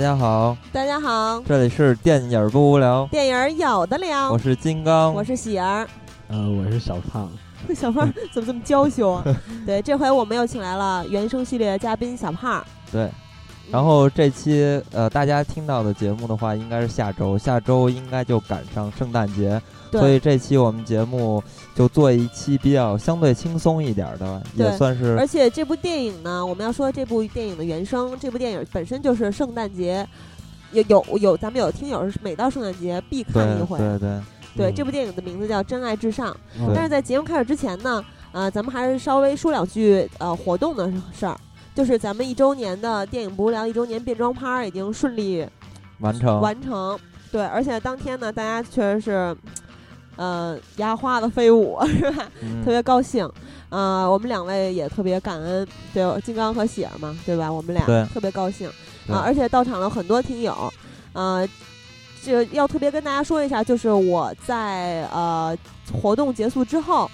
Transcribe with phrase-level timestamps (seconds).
[0.00, 4.32] 家好，大家好，这里是电影不无聊，电影有的聊。
[4.32, 5.86] 我是金刚，我是喜儿，
[6.28, 7.30] 呃，我是小胖。
[7.76, 9.24] 小胖 怎么这么娇羞啊？
[9.66, 12.64] 对，这回我们又请来了原声系列嘉宾小胖。
[12.90, 13.10] 对，
[13.70, 19.60] 然后这期呃，大家听到的节目的话，应该是下周，下周应该就赶上圣诞节，
[19.92, 21.42] 所以这期我们节目
[21.74, 25.16] 就做一期比较相对轻松一点的，也算是。
[25.18, 30.06] 而且这部电影呢，我们要说这部电影的原声，这部电影本身就是圣诞节，
[30.72, 34.20] 有有有，咱们有听友是每到圣诞节必看一回，对对。
[34.56, 36.32] 对，这部电影的名字叫《真爱至上》，
[36.74, 41.38] 但是在节目开始之前呢，呃，咱们还是稍微说两句呃活动的事儿，
[41.72, 45.46] 就是咱们一周年的电影不无聊一周年变装趴已经顺利
[46.00, 46.98] 完成完成，
[47.30, 49.36] 对，而且当天呢，大家确实是，
[50.20, 52.30] 呃，牙花的飞舞 是吧？
[52.62, 53.26] 特别高兴，
[53.70, 57.50] 呃，我们两位也特别感恩，对，金刚和喜儿嘛，对吧？
[57.50, 58.68] 我们俩特别高兴
[59.08, 60.54] 啊，而且到场了很多听友，
[61.14, 61.48] 呃。
[62.22, 65.56] 这要特别跟大家说一下，就是我在呃
[65.90, 67.10] 活动结束之后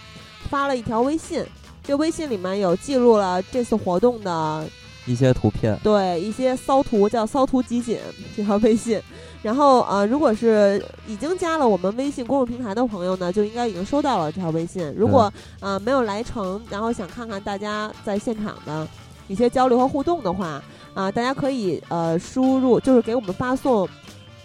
[0.50, 1.44] 发了一条微信，
[1.80, 4.64] 这微信里面有记录了这次活动的
[5.06, 8.00] 一些图片，对一些骚图，叫骚图集锦
[8.36, 9.00] 这条微信。
[9.42, 14.92] 然后呃，如果是已经加了我们微信公众平台的朋友呢，就应该已经收到了这条微信。
[14.97, 18.87] 如果呃没有来成，然后想看看大家在现场的
[19.29, 20.62] 一些交流和互动的话，
[20.95, 23.89] 啊，大家可以呃输入，就是给我们发送。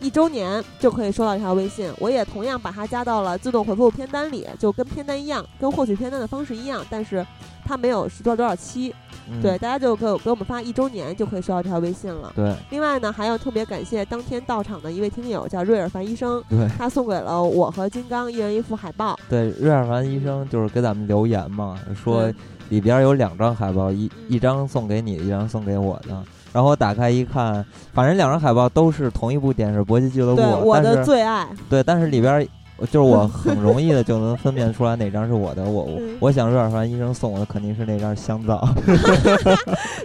[0.02, 7.26] 一周年就可以收到这条微信，我也同样把它加到了自动回复片单里，就跟片单一样，跟获取片单的方式一样，但是
[7.64, 8.94] 它没有是多少多少期，
[9.42, 12.34] 对，大家就给给我们发一周年就可以收到这条微信了。
[12.36, 19.18] 对，另外呢，还要特别感谢当天到场的一位听友叫瑞尔凡医生，对，他送给了我和金刚一人一副海报。
[19.30, 22.34] 对，瑞尔凡医生就是给咱们留言嘛，说
[22.70, 26.24] 里边有两张海报，一一张送给你，一张送给我的。
[26.54, 31.48] 然后我打开一看，反正两张海报都是同一部电视《搏击俱乐部》，我的最爱。
[31.70, 32.46] 对，但是里边
[32.82, 35.64] 就是我很容易的就能分辨出来哪张是我的。
[35.64, 35.88] 我
[36.20, 38.68] 我想瑞尔凡医生送我的肯定是那张 香皂。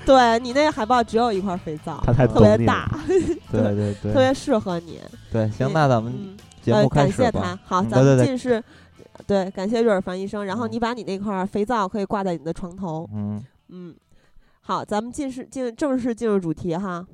[0.04, 2.88] 对你那个海报只有一块肥皂，它太特别大，
[3.50, 5.00] 对对对，特别适合你。
[5.32, 6.12] 对，行，那咱们
[6.62, 7.30] 节目开始吧。
[7.30, 8.62] 感谢他，好，咱们进是，
[9.26, 10.44] 对，感谢瑞尔凡医生。
[10.44, 13.08] 然后你把你那块肥皂可以挂在你的床头。
[13.12, 13.94] 嗯嗯。
[14.66, 17.06] 好，咱们进式进正式进入主题哈。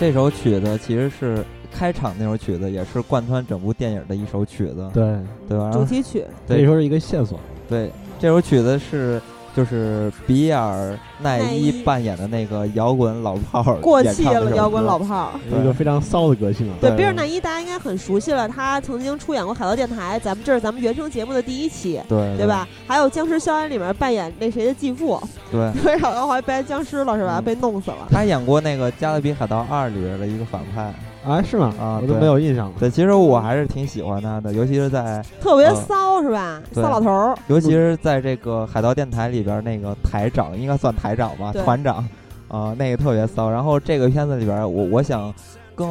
[0.00, 5.16] 这首曲子其实是开场那首曲子，也是贯穿整部电影的一首曲子，对。
[5.48, 5.70] 对吧？
[5.70, 7.38] 主题曲，可以说是一个线索。
[7.68, 9.22] 对，这首曲子是
[9.54, 16.74] 就是比尔奈伊扮演的那个摇滚老炮儿，过气了摇滚老炮儿，一个非常骚的个性啊。
[16.80, 22.66] 对，比尔奈伊大家应该很熟悉了，他曾经出演过《海盗电台》，咱们这是咱们原声节目的第一期，对对吧？
[22.86, 25.20] 还有《僵尸校园》里面扮演那谁的继父，
[25.50, 25.60] 对，
[26.00, 27.40] 然后还扮僵尸了是吧？
[27.40, 28.08] 被弄死了。
[28.10, 30.92] 他演过那个《加勒比海盗二》里边的一个反派。
[31.24, 31.72] 啊，是吗？
[31.80, 32.72] 啊，我都没有印象了。
[32.80, 36.60] 对，其实我还是挺喜欢他的，尤其是在 特别骚，是吧？
[36.72, 37.36] 骚老头儿。
[37.46, 42.04] 尤其是在这个海盗电台里边，那个台长应该算台长吧，团长，
[42.48, 43.48] 啊，那个特别骚。
[43.50, 45.32] 然后这个片子里边，我我想
[45.76, 45.86] 跟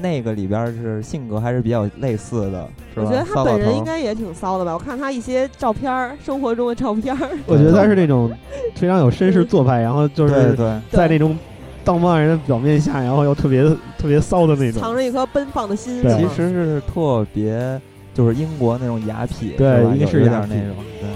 [0.00, 3.04] 那个里边是性格还是比较类似的，是吧？
[3.04, 4.72] 我觉得他本人应该也挺骚的吧？
[4.72, 7.14] 我看他一些照片，生活中的照片。
[7.46, 8.30] 我觉得他是那种
[8.74, 10.56] 非常有绅士做派，然后就是
[10.90, 11.36] 在那种。
[11.84, 13.62] 道貌岸然的表面下，然后又特别
[13.98, 16.02] 特别骚的那种，藏着一颗奔放的心。
[16.02, 17.80] 其实是特别，
[18.14, 21.08] 就是英国那种雅痞，对，应该是有点那种，对。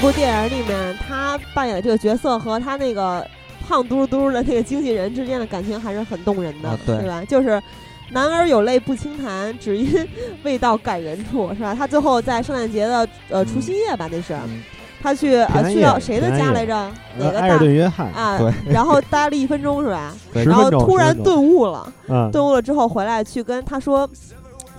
[0.00, 3.26] 这部电影里面，他扮演的这个角色和他那个
[3.66, 7.20] 胖嘟嘟的那个经纪人之间的感情还是很动人的，对吧？
[7.24, 7.60] 就是
[8.12, 10.08] 男儿有泪不轻弹，只因
[10.44, 11.74] 未到感人处，是吧？
[11.74, 14.36] 他最后在圣诞节的呃除夕夜吧，那是
[15.02, 16.88] 他去呃去到谁的家来着？
[17.18, 17.40] 哪个？
[17.40, 20.14] 埃尔顿·约翰啊，然后待了一分钟是吧？
[20.32, 21.92] 然后突然顿悟了，
[22.30, 24.08] 顿悟了之后回来去跟他说。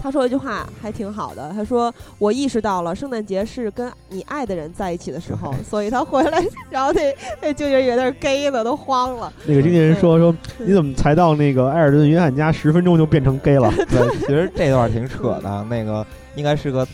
[0.02, 6.42] 他说一句话还挺好的，他说：“我意识到了圣诞节是跟你爱的人在一起的时候，所以他回来，
[6.72, 7.02] 然后那
[7.42, 9.32] 那经纪人有点 gay 了，都慌了。
[9.46, 13.70] 那个经纪人说：说你怎么才到那个埃尔顿·约翰家十分钟就变成 gay 了？
[13.90, 16.06] 对，其实这段挺扯的，那个
[16.36, 16.88] 应该是个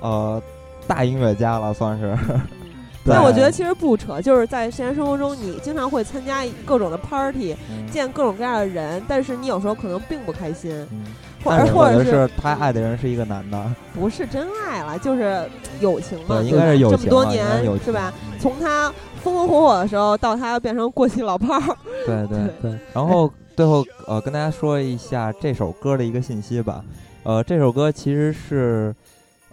[0.00, 0.42] 呃
[0.86, 2.16] 大音乐家了，算是。
[3.10, 7.56] 但我觉得其实不扯，就是在现实生活中，你经常会参加各种的 party，
[7.90, 10.84] 见各种各样的人，但是你有时候可能并不开心。”
[11.44, 15.48] 或者或者是他爱的人是一个男的，不是真爱了，就是
[15.80, 16.98] 友情嘛，应该是友情。
[16.98, 17.46] 这么多年
[17.84, 18.12] 是吧？
[18.40, 18.92] 从他
[19.22, 22.78] 风风火火的时候到他变成过气老炮儿，对 对对。
[22.92, 26.84] 然后最后呃，跟大家说一下这首歌的一个信息吧。
[27.22, 28.94] 呃，这首歌其实是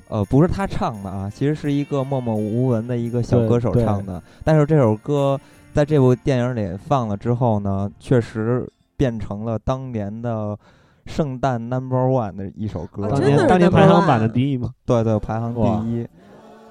[0.07, 4.21] 呃不是他唱的啊，其实是一个默默无闻的一个小歌手唱的。
[4.43, 5.39] 但是这首歌
[5.73, 8.67] 在这部电影里放了之后呢，确实
[8.97, 10.57] 变成了当年的。
[11.05, 14.71] 圣诞 Number One 的一首歌，当年当年排行榜的第一嘛？
[14.85, 15.61] 对对，排行第
[15.91, 16.07] 一。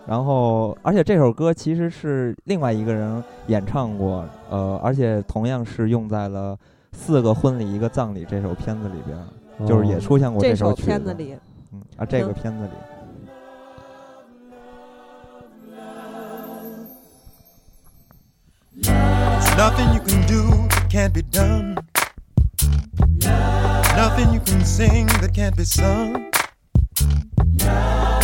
[0.06, 6.54] 然后，而且这首歌其实是另外一个人演唱过，呃，而且同样是用在了
[6.92, 9.18] 《四个婚礼一个葬礼》这首片子里边，
[9.66, 11.34] 就是也出现过这首曲子里。
[11.72, 12.70] 嗯啊，这个片子里。
[23.24, 26.30] Nothing you can sing that can't be sung.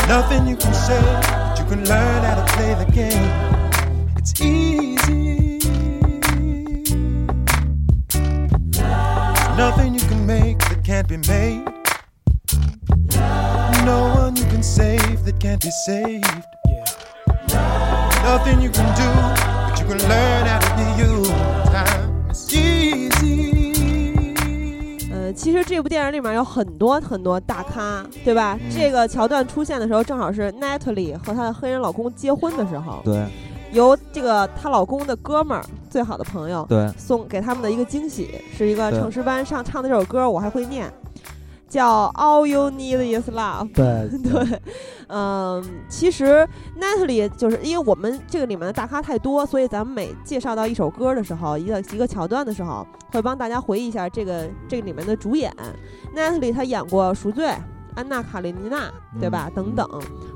[0.09, 4.11] Nothing you can say that you can learn how to play the game.
[4.17, 5.61] It's easy.
[9.57, 11.65] Nothing you can make that can't be made.
[13.85, 16.45] No one you can save that can't be saved.
[16.69, 16.85] Yeah.
[18.23, 19.11] Nothing you can do,
[19.71, 21.25] but you can learn how to be you.
[21.71, 23.40] Time is easy.
[25.33, 28.59] 其实这部电影里面有很多很多大咖，对吧？
[28.71, 33.01] 这个桥段出现的时候，正好是 Natalie 和她的黑人老公结婚的时候。
[33.05, 33.27] 对，
[33.73, 40.93] 由这个她老公的哥们儿，最好的朋友，对，送给他们的一个惊喜，是一个唱诗班上唱的这首歌，我还会念。
[41.71, 43.73] 叫 All You Need Is Love。
[43.73, 44.61] 对对，
[45.09, 46.47] 嗯，其实
[46.79, 55.55] Natalie 就是因为我们这个里面的大咖太多，所以咱们每介绍到一首歌的时候，一个一个桥段的时候，会帮大家回忆一下这个这个里面的主演
[56.15, 57.47] Natalie，她演过《赎罪》。
[58.01, 59.51] 安娜卡列尼娜，对吧？
[59.55, 59.87] 等等，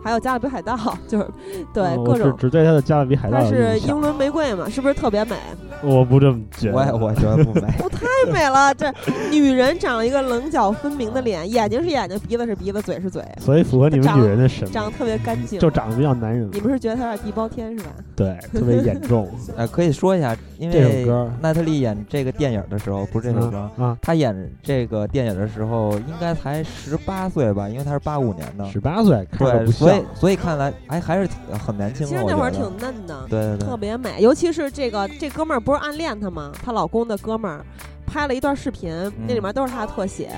[0.03, 0.77] 还有加勒比海盗，
[1.09, 1.27] 就是
[1.73, 2.37] 对各种。
[2.37, 3.39] 只对他的加勒比海盗。
[3.41, 4.69] 她是英伦玫瑰嘛？
[4.69, 5.35] 是不是特别美？
[5.83, 7.63] 我不这么觉得，我也我觉得不美。
[7.83, 8.93] 我 太美了，这
[9.31, 14.75] 女人长了一个棱角分明的脸，眼睛是眼睛，鼻子是鼻子，嘴是嘴，所以符合你们女人的审美。
[14.75, 16.51] 长得特别干净，就长得比较男人。
[16.53, 17.91] 你们是觉得她有点地包天是吧？
[18.15, 19.27] 对，特别严重。
[19.57, 21.07] 哎，可以说一下，因为
[21.41, 27.67] 奈特利演这个电影的时候，不是这首歌啊，她演这个电影的时候应该才十八岁吧？
[27.71, 28.35] 因为他是八五。
[28.35, 31.29] 年的十八岁，对，所以所以看来，哎，还是
[31.65, 32.05] 很年轻。
[32.05, 34.21] 其实那会儿挺嫩的，对对对，特别美。
[34.21, 36.51] 尤其是这个这哥们儿不是暗恋她吗？
[36.65, 37.65] 她老公的哥们儿
[38.05, 38.93] 拍了一段视频，
[39.29, 40.31] 那里面都是她的特写，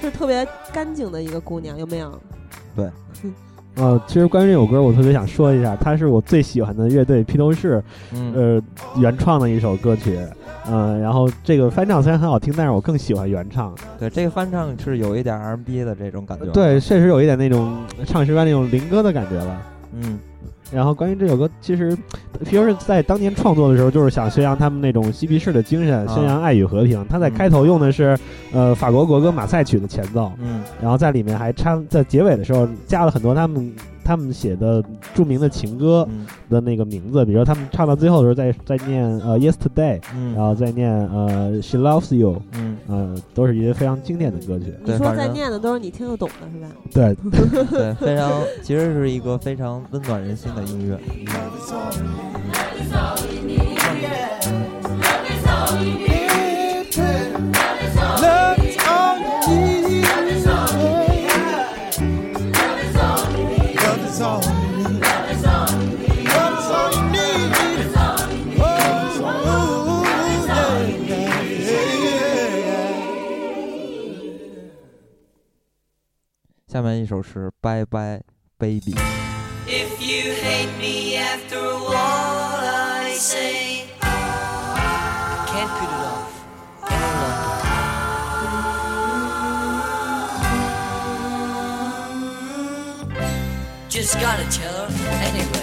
[0.00, 2.18] 是特别干净的一个姑娘，有没有？
[2.74, 2.90] 对。
[3.76, 7.82] 呃，其实关于这首歌，我特别想说一下，它是我最喜欢的乐队披头士，
[8.34, 8.60] 呃，
[8.98, 10.18] 原创的一首歌曲。
[10.66, 13.74] 嗯，然后这个翻唱虽然很好听，但是我更喜欢原唱。
[13.98, 16.46] 对，这个翻唱是有一点 R&B 的这种感觉。
[16.46, 17.76] 对，确实有一点那种
[18.06, 19.62] 唱诗班那种灵歌的感觉了。
[19.92, 20.18] 嗯。
[20.74, 21.96] 然后关于这首歌，其实
[22.44, 27.06] 皮尤是在当年创作的时候，就是想宣扬他们那种嬉皮士的精神，宣扬爱与和平。
[27.08, 28.18] 他在开头用的是
[28.52, 33.72] 呃法国国歌马赛曲的前奏，嗯，然后在里面还掺在结尾的时候加了很多他们。
[34.04, 34.84] 他们写的
[35.14, 36.06] 著名的情歌
[36.50, 40.00] 的那个名字，比如说他们唱到最后的时候，在在念呃 Yesterday，
[40.34, 44.74] 然后再念呃 She Loves You，嗯，呃，都是一些非常经典的歌曲。
[44.84, 46.68] 你说在念的都是你听得懂的，是吧？
[46.92, 47.16] 对，
[47.70, 48.30] 对，非常，
[48.62, 50.98] 其实是一个非常温暖人心的音乐。
[76.71, 78.21] 下面一首是《Bye Bye
[78.57, 83.72] Baby》。If you hate me after all I say,
[94.20, 95.53] Gotta tell her anyway.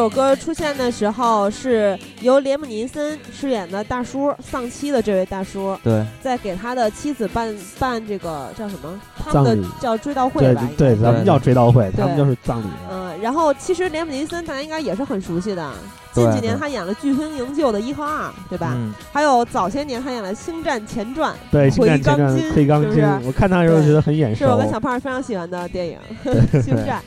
[0.00, 8.98] 首歌出现的时候是由连姆尼森饰演的大叔丧妻的这位大叔，对，在给他的妻子办办这个叫什么？
[9.22, 10.66] 他们的叫追悼会吧？
[10.78, 12.66] 对，咱们叫追悼会，他们就是葬礼。
[12.90, 15.70] 嗯，然后其实连姆尼森大家应该也是很熟悉的，
[16.14, 18.72] 近几年他演了《飓风营救》的一和二，对吧？
[18.74, 24.56] 嗯，还有早些年他演了《星战前传》，对，星战前传金窥钢筋是不是，我看他的时候觉得很眼熟是我。
[24.56, 25.98] 跟小胖非常喜欢的电影
[26.62, 26.98] 《星战》。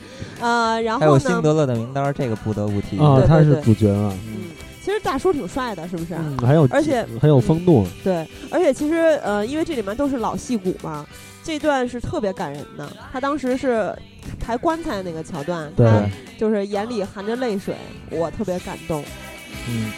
[0.44, 2.98] 呃，然后还有后呢，辛德勒的名单，这个不得不提。
[2.98, 4.44] 啊，他是对对对主角嘛，嗯，
[4.82, 6.14] 其实大叔挺帅的，是不是？
[6.14, 7.86] 嗯，还有而且很有风度。
[8.04, 11.06] 对，而且其实呃，因为这里面都是老戏骨嘛，
[11.42, 12.86] 这段是特别感人的。
[13.10, 13.96] 他当时是
[14.38, 16.02] 抬棺材那个桥段，对他
[16.38, 17.74] 就是眼里含着泪水，
[18.10, 19.02] 我特别感动。
[19.66, 19.90] 嗯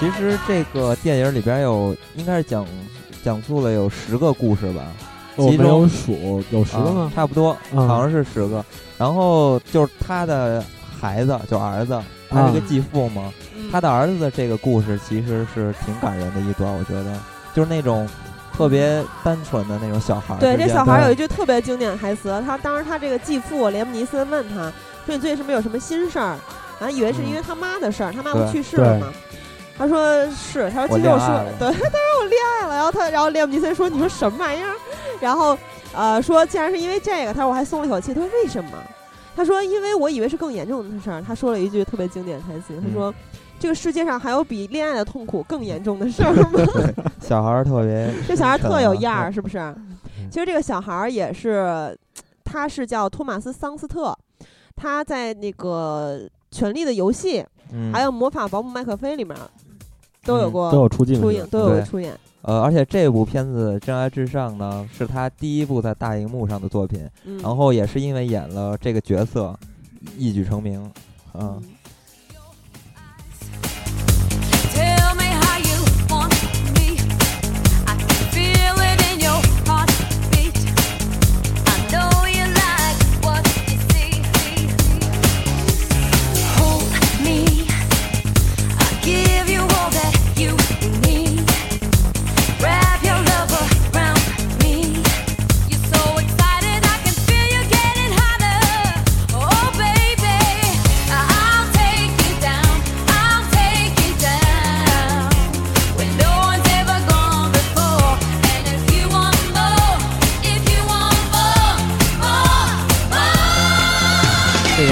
[0.00, 2.66] 其实这个电影里边有，应该是讲
[3.22, 4.82] 讲述了有十个故事吧，
[5.36, 7.12] 其我没有数，有十个啊吗？
[7.14, 8.64] 差不多，嗯好像是十个。
[8.96, 10.64] 然后就是他的
[10.98, 13.30] 孩子，就儿子，他是个啊继父嘛。
[13.54, 17.14] 嗯他的儿子的这个故事其实是挺感人的一段，我觉得，
[17.54, 18.08] 就是那种
[18.52, 24.72] 特别单纯的那种小孩儿对，这小孩儿有一句特别经典的台词，他当时他这个继父连姆尼森问他说
[25.06, 26.36] ：“你最近是不是有什么心事儿？”
[26.80, 29.12] 然后以为是因为他妈的事儿，他妈不去世了对吗？
[29.80, 32.74] 他说是，他说我其实我说恋爱了对， 他说我恋爱了。
[32.76, 34.74] 然后他，然后列姆尼森说：“你说什么玩意儿？”
[35.20, 35.56] 然后
[35.94, 38.12] 呃说，竟然是因为这个，他说我还松了一口气。
[38.12, 38.70] 他说为什么？
[39.34, 41.22] 他说因为我以为是更严重的事儿。
[41.22, 43.14] 他说了一句特别经典的台词，他嗯说。
[43.58, 46.50] 这个世界上还有比恋爱的痛苦更严重的事儿吗？
[46.54, 49.74] 对 小孩儿特别， 这小孩儿特有样儿，嗯是不是？
[50.30, 51.94] 其实这个小孩儿也是，
[52.42, 54.16] 他是叫托马斯·桑斯特，
[54.74, 56.18] 他在那个
[56.50, 59.36] 《权力的游戏》嗯，还有《魔法保姆麦克菲》里面
[60.24, 62.16] 都有嗯过都有出镜出影，都有对出演。
[62.42, 69.54] 呃，而且这部片子《真爱至上》呢，是他第一部在大荧幕上的作品，嗯，然后也是因为演了这个角色，
[70.16, 70.90] 一举成名。
[71.34, 71.62] 嗯，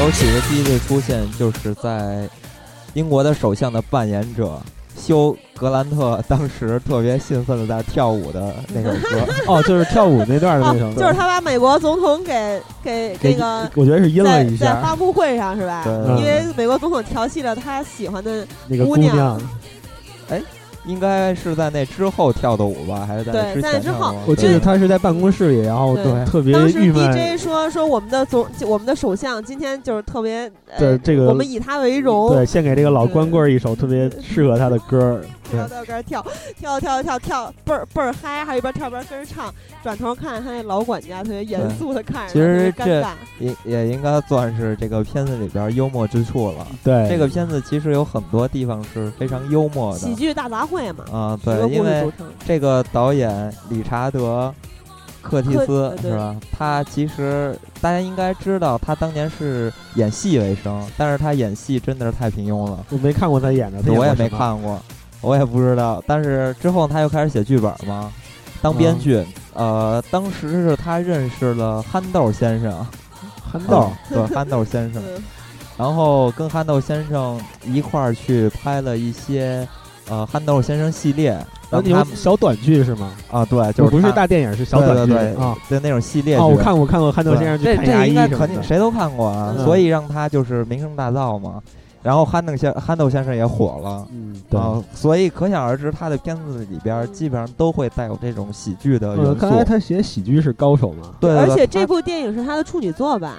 [0.09, 2.27] 首曲的第一次出现就是在
[2.95, 4.59] 英国的首相的扮演者
[4.97, 9.33] 休格兰特当时特别兴奋的在跳舞的那首歌。
[9.47, 14.77] 哦，就是跳舞那段的哦那首歌，，就是他把美国总统给给给那个 我觉得是阴了在一下。
[14.77, 15.85] 在发布会上是吧？
[16.19, 19.11] 因为美国总统调戏了他喜欢的，那个姑娘。
[19.15, 20.43] 姑娘，
[20.89, 24.31] 应该是在那之后跳的舞吧，还是在对那之在那之后前跳的舞？
[24.31, 27.13] 我记得他是在办公室里，然后特别当时郁闷。
[27.13, 35.21] DJ 说说我们的总我们的首相今天就是特别呃对这个我们以他为荣，对，献给这个老光棍一首特别适合他的歌
[35.57, 35.69] 儿。
[35.69, 36.27] 对跳到跟儿跳
[36.59, 39.55] 跳跳跳跳倍儿倍儿嗨，还一边跳一边跟着唱。
[39.83, 43.07] 转头看他那老管家特别严肃的看着，其实这。
[43.39, 46.67] 也也应该算是这个片子里边幽默之处了。
[46.83, 52.11] 对，这个片子其实有很多地方是非常幽默的喜剧大杂烩嘛，啊、对，因为。
[52.47, 54.53] 这个导演理查德·
[55.23, 56.35] 克蒂斯是吧？
[56.51, 64.29] 他其实大家应该知道，他当年是演戏为生，但是他演戏真的是太平庸了，我没看过他演的，我也没。
[64.29, 64.81] 看过，
[65.21, 66.03] 我也不知道。
[66.07, 68.13] 但是之后他又开始写剧本嘛，
[68.63, 69.27] 当编嗯剧。
[69.55, 72.87] 呃，当时是他认识了憨豆先生，
[73.51, 75.23] 憨豆嗯对憨豆先生，嗯
[75.77, 79.67] 然后跟憨豆先生一块儿去拍了一些
[80.09, 81.31] 呃憨豆先生系列，
[81.71, 83.13] 然后那小短剧是吗？
[83.31, 85.57] 啊对，就是不是大电影，是小短剧对对啊。
[85.69, 86.37] 对那种系列。
[86.37, 88.63] 哦，我看过看过憨豆先生去这这看牙医应该肯定。
[88.63, 91.61] 谁都看过啊，嗯所以让他就是名声大噪嘛。
[92.03, 94.07] 然后憨豆先憨豆先生也火了。
[94.13, 94.59] 嗯，对。
[94.59, 99.41] 啊，所以可想而知，他的片子里边基本上都会带有这种喜剧的元呃，素。
[99.41, 103.35] 看来他写喜剧是高手嘛，对，对而且这部电影是他的处女作吧？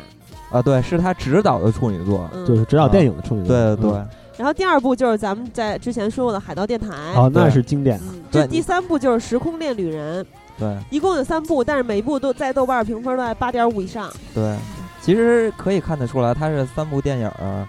[0.51, 2.29] 啊，对，是他执导的处女作。
[2.33, 3.55] 嗯，就是指导电影的处女作。
[3.55, 6.87] 对对对嗯，然后第二部就是咱们在之前说过的《海盗电台》。
[7.15, 8.05] 哦，那是经典的。
[8.09, 10.23] 嗯，这第三部就是《时空恋旅人》，
[10.57, 14.11] 对一共有三部，但是每一部都在豆瓣评分都在八点五以上。
[14.33, 14.57] 对，
[15.01, 17.67] 其实可以看得出来，他是三部电影儿，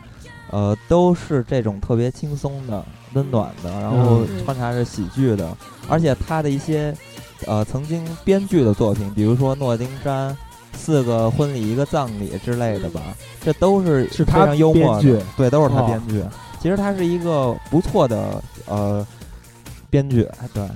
[0.51, 5.57] 呃，都是这种特别轻松的、温暖的，然后嗯穿插着喜剧的，
[5.89, 6.95] 而且他的一些
[7.47, 10.37] 呃曾经编剧的作品，比如说诺丁山。
[10.73, 13.03] 四个婚礼一个葬礼之类的吧，
[13.43, 16.25] 这都是他常幽默编剧的，对，都是他哦编剧。
[16.63, 19.07] 其实他是一个不错的呃
[19.91, 20.67] 编剧，对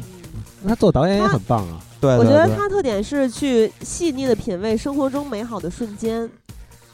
[0.67, 1.81] 他做导演也很棒啊。
[2.01, 6.29] 对对对我觉得他特点是去细腻的品味生活中美好的瞬间。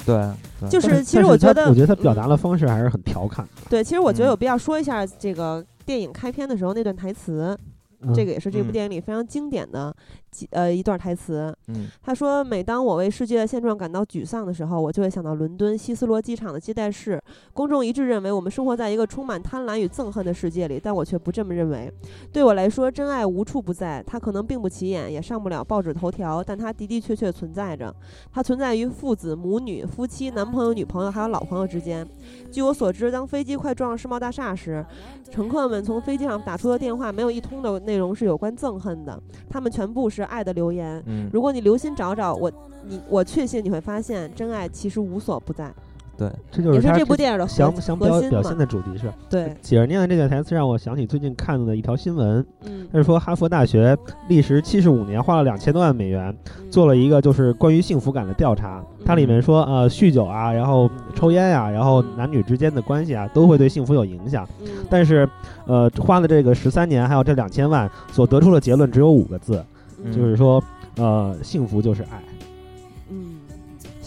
[0.07, 0.17] 对
[0.61, 2.17] 对，就是其实我觉得，我觉得他表嗯。
[2.17, 3.63] 达的方式还是很调侃的。
[3.69, 4.31] 对，其实我觉得嗯。
[4.31, 7.70] 有必要说一下这个电影开篇的时候那段台词，嗯
[8.15, 9.95] 这个也是这部嗯电影里非常经典的
[10.31, 11.55] 几呃一段台词。
[11.69, 17.21] 嗯他说：“每当我为世界的现状感到沮丧的时候，我就会想到伦敦希斯罗机场的接待室。
[17.53, 21.93] 公众一致认为我们生活在一个充满贪婪与憎恨的世界里，但我却不这么认为。
[22.33, 27.95] 对我来说，真爱无处不在，它可能并不起眼，也上不了报纸头条，但它的的确确存在着。
[28.33, 32.07] 它存在于父子、母女、夫妻、男朋友、女朋友还有老朋友之间。
[32.51, 34.85] 据我所知，当飞机快撞上世贸大厦时，
[35.31, 42.49] 乘客们从飞机上打出的电话没有一通的内容是有关憎恨的，他们全部是爱的留言。”嗯，如果你留心找找，我
[42.87, 45.75] 你我确信你会发现，真爱其实无所不在，
[46.21, 48.59] 对，这就是他这部电影的核想想表表现。
[48.59, 49.11] 的主题是。
[49.31, 53.97] 对，姐儿念的这个台词让我想起最近看到的一条新闻，嗯，他是说哈佛大学
[54.29, 56.29] 历时七十五年，花了两千多万美元
[56.59, 58.85] 嗯做了一个就是关于幸福感的调查。
[59.03, 64.47] 它里面说，呃，酗酒啊，然后抽烟呀、然后男女之间的关系啊，都会对幸福有影响。
[64.61, 65.27] 嗯但是，
[65.67, 69.65] 呃，花了这个十三年，还有这两千万，所得出的结论只有五个字，
[70.05, 70.63] 嗯就是说，
[70.97, 72.21] 呃，幸福就是爱。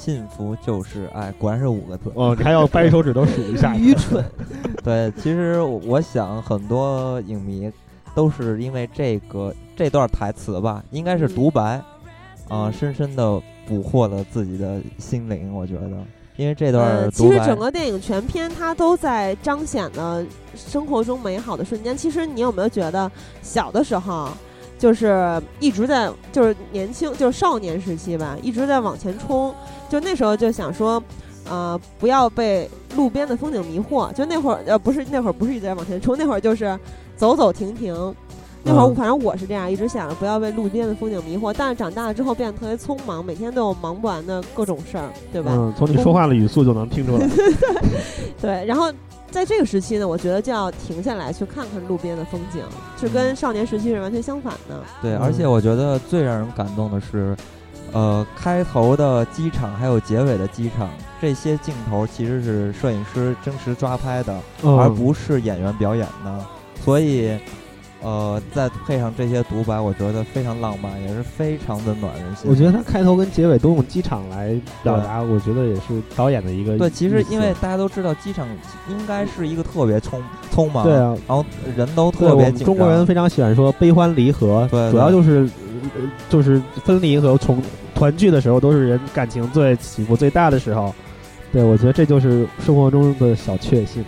[0.03, 2.11] 嗯，幸福就是爱，果然是五个字。
[2.15, 3.75] 哦，你还要掰手指头数一下。
[3.77, 4.23] 愚蠢。
[4.83, 7.71] 对，其实我我想很多影迷
[8.13, 11.81] 都是因为这个这段台词吧，应该是独白，
[12.49, 15.53] 啊、嗯深深的捕获了自己的心灵。
[15.53, 15.89] 我觉得，
[16.35, 21.95] 因为这段呃，其独白，实整个电影全篇它都在彰显了生活中美好的瞬间。
[21.95, 23.09] 其实你有没有觉得，
[23.41, 24.29] 小的时候
[24.77, 29.55] 就是一直在，就是年轻，就是少年时期吧，一直在往前冲。
[29.93, 31.01] 就那时候就想说，
[31.47, 34.11] 呃，不要被路边的风景迷惑。
[34.13, 36.75] 就那会儿，呃，不是那会儿不是一直在往前冲，那会儿就是
[37.15, 37.93] 走走停停。
[38.63, 41.53] 那会儿嗯反正我是这样，一直想着不要被路边的风景迷惑。
[41.55, 45.51] 但是长大了之后变得特别匆忙，每天都有忙不完的各种事儿，对吧？
[45.53, 47.29] 嗯，从你说话的语速就能听出来。
[48.41, 48.91] 对，然后
[49.29, 52.63] 在这个时期呢，我觉得就要停下来去看看路边的风景，
[52.99, 54.81] 是跟少年时期是完全相反的。
[55.03, 57.37] 对，嗯而且我觉得最让人感动的是，
[57.93, 60.89] 呃，开头的机场还有结尾的机场，
[61.21, 66.45] 这些镜头其实是摄影师真实抓拍的，嗯而不是演员表演的，
[66.83, 67.37] 所以。
[68.05, 72.51] 呃，再配上这些独白，我觉得非常浪漫，也是非常的暖人心。
[72.51, 74.53] 我觉得他开头跟结尾都用机场来
[74.83, 78.45] 表达，我觉得也是导演的一个对，其实意思因为大家都知道，机场
[78.89, 80.21] 应该是一个特别匆
[80.53, 81.45] 匆忙，对啊，然后
[81.77, 82.65] 人都对我们特别紧张。
[82.65, 85.49] 中国人非常喜欢说悲欢离合，对对主要就是
[85.95, 87.63] 呃就是分离和重
[88.03, 90.93] 团聚的时候，都是人感情最起伏最大的时候。
[91.53, 94.03] 对，我觉得这就是生活中的小确幸，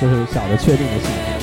[0.00, 1.39] 就是小的确定的幸福。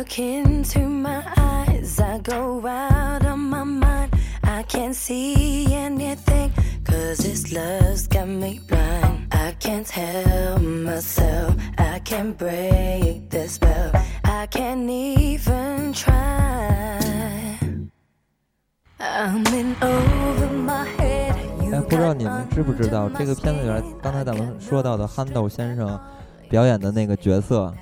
[0.00, 4.10] Look into my eyes, I go out of my mind.
[4.42, 6.52] I can't see anything,
[6.84, 9.28] cause this love's got me blind.
[9.30, 13.92] I can't help myself, I can't break the spell,
[14.24, 17.58] I can't even try.
[18.98, 21.34] I'm in over my head.
[21.34, 26.00] 哎，You 不知道你们知不知道，这个片子里边，刚才咱们说到的憨豆先生
[26.48, 27.74] 表演的那个角色，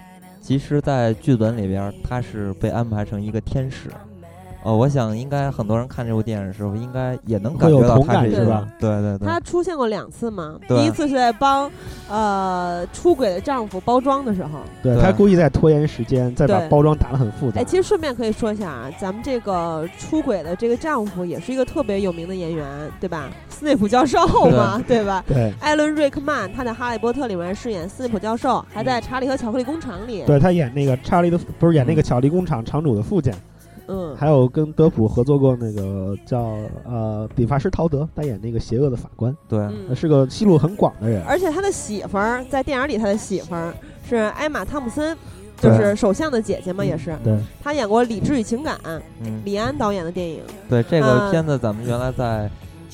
[0.49, 3.91] 其实，在剧本里边，他是被安排成一个天使。
[4.69, 8.69] 哦，我想应该很多人看这部电影的时候，应该也能感会有同觉到他是吧？
[8.79, 11.71] 对对对，他出现过两次嘛，对第一次是在帮
[12.11, 14.61] 呃出轨的丈夫包装的时候。
[14.83, 17.65] 对对他故意在拖延时间，再把包装打得很复杂哎，。
[17.65, 22.67] 其实顺便可以说一下啊，咱们这个出轨的这个丈夫也是一个特别有名的演员，
[23.01, 23.31] 对吧？
[23.49, 25.25] 斯内普教授嘛，对吧？
[25.27, 33.33] 对，艾伦·瑞克曼，他在《哈利波特》里面饰演斯内普教授，还在《查理和巧克力工厂》里，对他演那个查理的不是演那个巧克力工厂厂主的父亲，
[33.89, 41.23] 嗯，还有跟德普合作过那个叫呃理发师陶德，扮演那个邪恶的法官，对，嗯是个戏路很广的人。
[41.25, 43.75] 而且他的媳妇儿在电影里，他的媳妇儿
[44.07, 45.17] 是艾玛·汤姆森，
[45.57, 47.17] 就对是首相的姐姐嘛，也是。
[47.25, 48.77] 对，他演过《理智与情感》，
[49.21, 50.41] 嗯，李安导演的电影。
[50.69, 52.51] 对这个啊片子，咱们原来在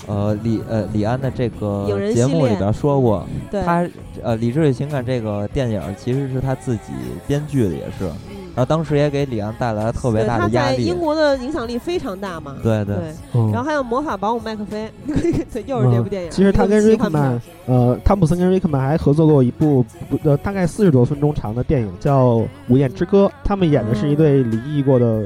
[0.06, 3.88] 呃李呃李安的这个影人系节目里列边说过，对，他
[4.22, 6.92] 呃《理智与情感》这个电影其实是他自己
[7.26, 10.98] 编剧的，也是，嗯然后当时也给李安带来了特别大的压力他在英。
[10.98, 12.56] 国的影响力非常大嘛。
[12.62, 16.30] 对对对，嗯然后还有魔法保姆麦克菲， 对，又是这部电影。
[16.30, 19.84] 其实他跟瑞克曼，呃，汤普森跟瑞克曼还合作过一部
[20.22, 22.36] 呃大概四十多分钟长的电影，叫
[22.68, 25.24] 《午夜之歌》，他们演的是一对离异过的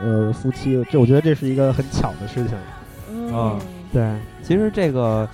[0.00, 2.54] 呃夫妻，这我觉得这是一个很巧的事情。
[3.10, 3.58] 嗯啊
[3.92, 4.02] 对，
[4.42, 5.28] 其实这个，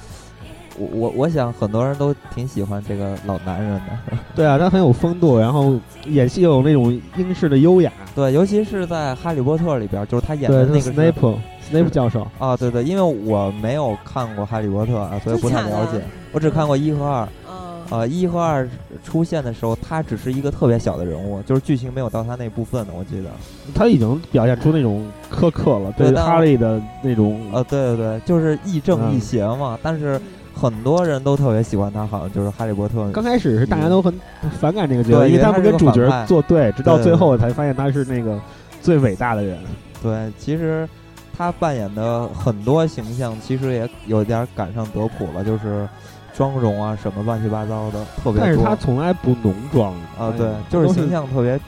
[0.78, 5.74] 我我我想很多人都挺喜欢这个老男人的， 对啊，他很有风度，然后
[6.06, 7.92] 演戏又有那种英式的优雅。
[8.14, 11.36] 对，尤其是在《哈利波特》里边，就是他演，的那个 Snape
[11.70, 12.26] Snape 教授。
[12.38, 16.00] 啊，对对，因为我没有看过《哈利波特》啊，所以不太了解，
[16.32, 17.28] 我只看过一和二。
[17.48, 17.58] 嗯
[17.90, 18.68] 呃，一和二
[19.02, 23.30] 出现的时候，他只是一个特别小的人物，就是剧情没有到他那部分的，我记得。
[23.74, 29.78] 他已经表现出那种苛刻了，对哈利的那种呃，对对对，就是亦正亦嗯邪嘛。
[29.82, 30.20] 但是
[30.60, 32.98] 很多人都特别喜欢他，好像就是《哈利波特》。
[33.12, 34.12] 刚开始是大家都很
[34.58, 38.38] 反感这个角色，因为他不跟主角作对，直到最后才发现他是那个
[38.82, 39.56] 最伟大的人。
[40.02, 40.88] 对，其实
[41.36, 45.88] 他扮演的很多形象，其实也有点赶上德普了，就是
[46.34, 48.40] 妆容啊什么乱七八糟的特别多。
[48.40, 51.58] 但是他从来不浓妆啊，对，就是形象特别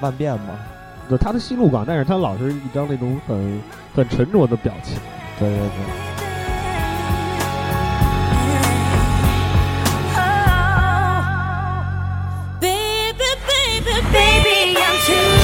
[0.00, 0.58] 万变嘛。
[1.08, 3.60] 对他的戏路广，但是他老是一张那种很
[3.94, 4.98] 很沉着的表情。
[5.38, 6.21] 对对对。
[15.04, 15.41] to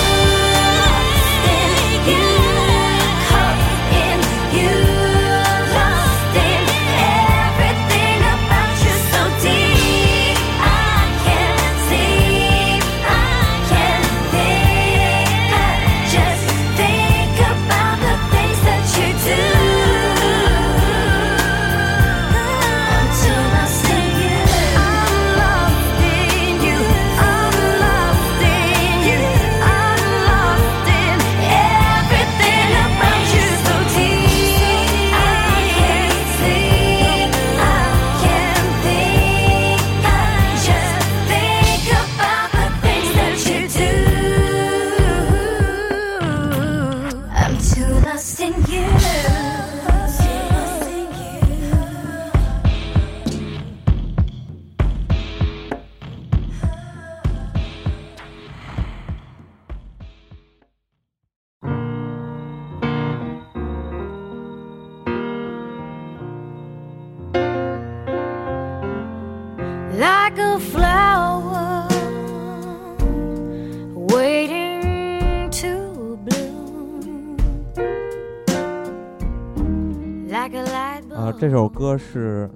[81.41, 82.51] 这首歌是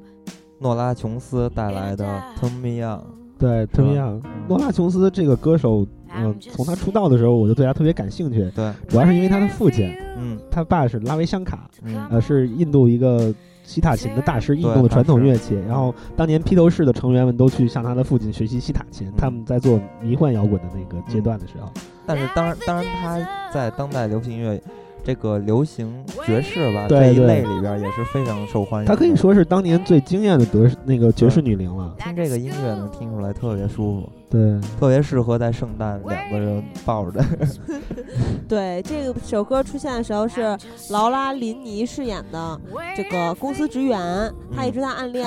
[0.59, 2.05] 诺拉琼斯带来的
[2.41, 2.99] 《Turn Me On》。
[3.39, 15.55] 对，特别像诺拉琼斯这个歌手，嗯、从他出道的时候我就对他特别感兴趣，对，主要是因为他的父亲，嗯他爸是拉维香卡，嗯呃，是印度一个西塔琴的大师，印度的传统乐器。
[15.69, 21.71] 然后当年披头士的成员们都去向他的父亲学习西塔琴，嗯他们在做迷幻摇滚的那个阶段的时候，
[22.05, 24.61] 但是当然，当然他在当代流行音乐
[25.05, 25.93] 这个流行
[26.25, 28.95] 爵士吧对这一对类里边也是非常受欢迎的。
[28.95, 31.95] 她可以说是当年最惊艳的德那个爵士女伶了。
[31.99, 37.25] 听这个音乐能听出来特别舒服，对，特别适合在圣诞两个人抱着。
[38.49, 40.57] 对，这个首歌出现的时候是
[40.91, 42.61] 劳拉·林尼饰演的
[42.97, 45.27] 这个公司职员，她一直在暗恋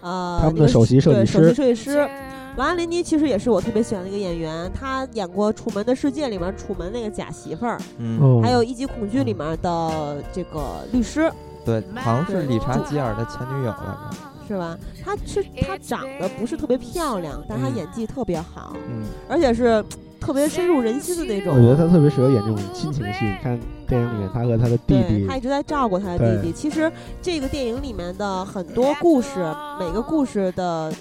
[0.00, 2.08] 呃他们的个首席设计师对首席设计师。
[2.56, 11.30] 劳拉·林尼其实也是我特别喜欢的一个演员，她演过《楚门的世界》里面楚门那个假媳妇儿，嗯，哦，还有《一级恐惧》里面的这个律师，
[11.66, 14.10] 对，好像是理查基尔的前女友来着。
[14.46, 14.78] 是吧？
[15.04, 19.84] 她是她长得不是特别漂亮，但她嗯演技特别好，嗯，而且是
[20.20, 21.54] 特别深入人心的那种。
[21.54, 23.24] 我觉得她特别适合演这种亲情戏。
[23.24, 26.52] 你看电影里面，她和她的弟，弟他一直在照顾他的弟弟。
[26.52, 29.44] 其实这个电影里面的很多故事，
[29.78, 30.92] 每个故事的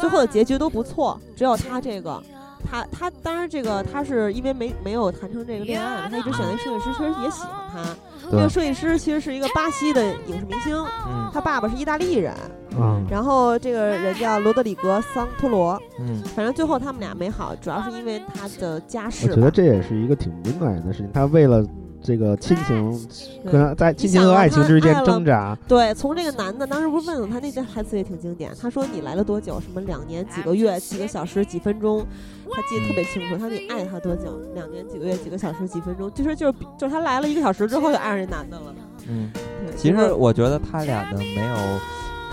[0.00, 2.22] 最后的结局都不错，只有他这个。
[2.68, 7.84] 他他当然这个他是因为没没有谈成这个恋爱，他一直选的设计师其实也喜欢他。
[8.30, 12.32] 这个，设计师其实是一个巴西的影视明星，嗯他爸爸是意大利人，
[12.78, 15.80] 啊，然后这个人叫罗德里格桑托罗。
[15.98, 19.28] 嗯，反正最后他们俩没好，主要是因为他的家世。
[19.30, 21.10] 我觉得这也是一个挺敏感人的事情。
[21.12, 23.08] 他为了嗯这个亲情
[23.44, 29.60] 对跟在亲情和爱情之间挣扎，对，从这个男的当时不是问了他那句台词也挺经典，他说你来了多久？
[29.60, 32.06] 什么两年几个月几个小时几分钟？
[32.52, 33.36] 他记得特别清楚。
[33.36, 34.40] 他说你爱他多久？
[34.54, 36.12] 两年几个月几个小时几分钟？
[36.12, 38.74] 就是就是就是他来了一个小时之后就爱上这男的了。
[39.08, 39.30] 嗯，
[39.76, 41.56] 其实我觉得他俩呢没有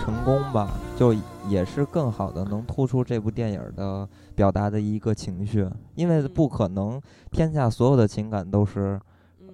[0.02, 1.14] 成功吧，就
[1.48, 7.00] 也是更好的能突出这部电影的表达的一个情绪，因为不可能
[7.30, 9.00] 天下所有的情感都是嗯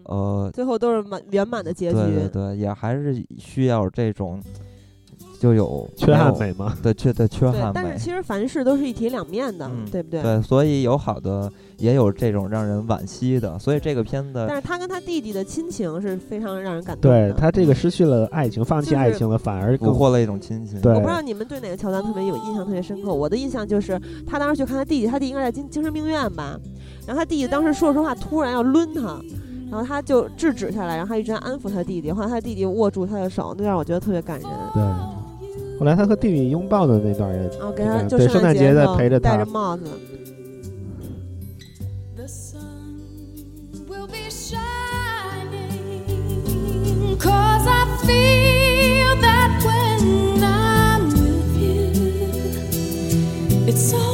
[0.04, 1.96] 呃，最后都是满圆满的结局。
[1.96, 4.40] 对对对，也还是需要这种
[5.40, 6.76] 就有缺憾美嘛。
[6.82, 7.72] 对缺的缺憾美。
[7.74, 10.22] 但是其实凡事都是一体两面的，嗯对不对？
[10.22, 17.30] 对，所以有好的，也有这种让人惋惜的，所以这个片子但是他跟他弟弟的亲情是非常让人感动的。
[17.30, 20.80] 对他这个失去了爱情，放弃爱情了，反而更俘获了一种亲情。
[20.80, 23.12] 对我不知道你们对哪个桥段特别有印象特别深刻。
[23.12, 26.58] 我的印象就是他当时去看他弟弟，他弟弟应该在精精神病院吧，
[27.06, 29.20] 然后他弟弟当时说实话突然要抡他，
[29.70, 34.48] 然后他就制止下来，然后他一直在安抚他弟弟，后来他弟弟握住他的手，那让我觉得特别感人。
[34.72, 34.82] 对。
[35.76, 39.82] 后来他和弟弟拥抱的那段也然后给他对就圣对圣诞节在陪着他戴着帽子
[42.14, 42.54] ，The sun
[43.88, 44.62] will be shining.
[47.18, 51.90] Cause I feel that when I'm with you,
[53.66, 54.13] it's alright.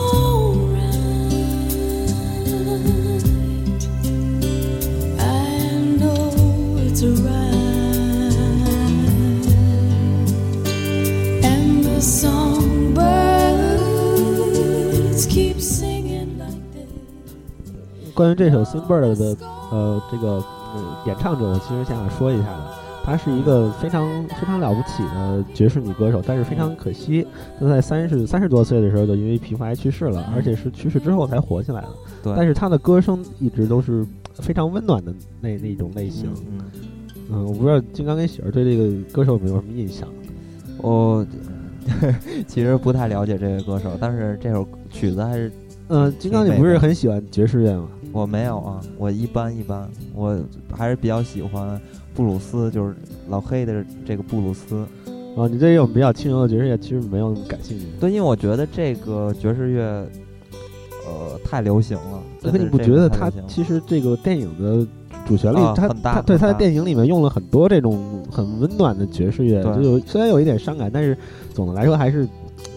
[18.20, 19.34] 关于这首《Songbird》的
[19.70, 22.70] 呃这个呃演唱者，我其实想说一下的。
[23.02, 24.06] 她是一个非常
[24.38, 27.26] 非常了不起的爵士女歌手，但是非常可惜，
[27.58, 31.88] 她在三十三十多岁的时候就因为皮肤癌去世了，嗯而且是去世之后才火起来的。
[32.22, 34.04] 对，但是她的歌声一直都是
[34.34, 36.30] 非常温暖的那那种类型。
[37.30, 40.06] 嗯我不知道金刚跟喜儿对这个歌手有没有什么印象？
[40.76, 41.26] 我
[42.46, 45.50] 其实不太了解这位歌手，但是这首曲子还是
[45.88, 47.88] 嗯，金刚你不是很喜欢爵士乐吗？
[48.12, 50.38] 我没有啊，我一般一般，我
[50.72, 51.80] 还是比较喜欢
[52.14, 52.94] 布鲁斯，就是
[53.28, 54.86] 老黑的这个布鲁斯。
[55.36, 57.86] 哦，你对这种比较轻柔的爵士乐其实没有那么感兴趣。
[58.00, 59.82] 对，因为我觉得这个爵士乐，
[61.06, 62.20] 呃，太流行了。
[62.42, 64.84] 可你不觉得他太流行了其实这个电影的
[65.24, 71.16] 主旋律，他啊很大他对很大他的电影里面用了很多这种很温暖的爵士乐，就有虽然有一点伤感，但是
[71.54, 72.26] 总的来说还是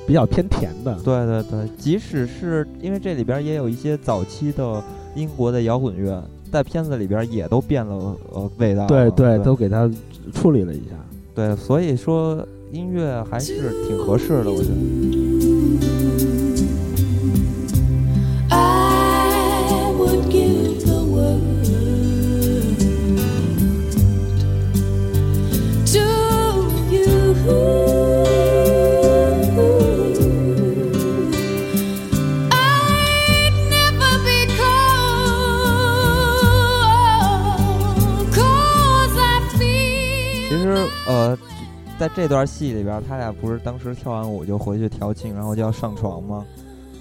[0.05, 0.93] 比较偏甜的。
[1.03, 4.83] 对对对，即使是因为这里边也有一些早期的
[5.15, 8.87] 英国的摇滚乐，在片子里边也都变了呃味道了。
[8.87, 9.89] 对对都给他
[10.33, 10.95] 处理了一下。
[11.35, 15.32] 对，所以说音乐还是挺合适的，我觉得。
[42.03, 46.43] 在这段戏里边，他俩不是当时跳完舞就回去调情，然后就要上床吗？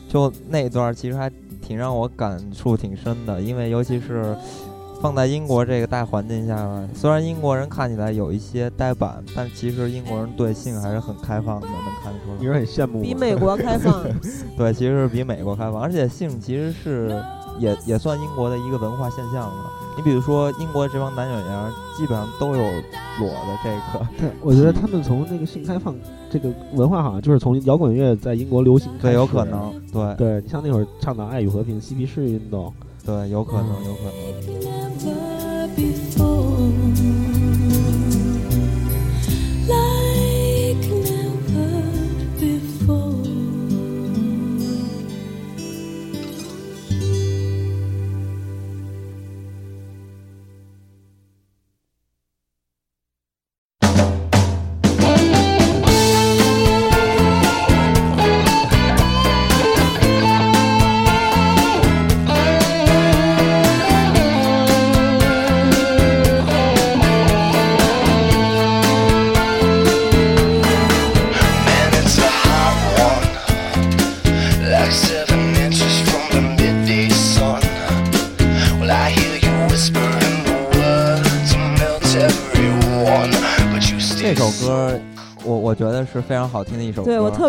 [0.08, 1.28] 就那段其实还
[1.60, 4.36] 挺让我感触挺深的，因为尤其是
[5.00, 6.56] 放在英国这个大环境下，
[6.94, 12.36] 虽然英国人看起来有一些呆板，但其实英国人对性还是很开放的，能看出来。
[12.38, 14.04] 你是很羡慕吗比美国开放。
[14.56, 17.20] 对，其实是比美国开放，而且性其实是
[17.58, 19.64] 也也算英国的一个文化现象了。
[19.96, 22.62] 你比如说，英国这帮男演员基本上都有
[23.20, 24.07] 裸的这个。
[24.18, 25.94] 对，我觉得他们从那个性开放
[26.31, 29.72] 这个文化，好像就是从摇滚乐在英国流行开对，有可能。
[29.92, 32.72] 对，对你像那会儿倡导爱与和平、嬉皮士运动，
[33.05, 34.05] 对，有可能，有可
[36.16, 36.31] 能。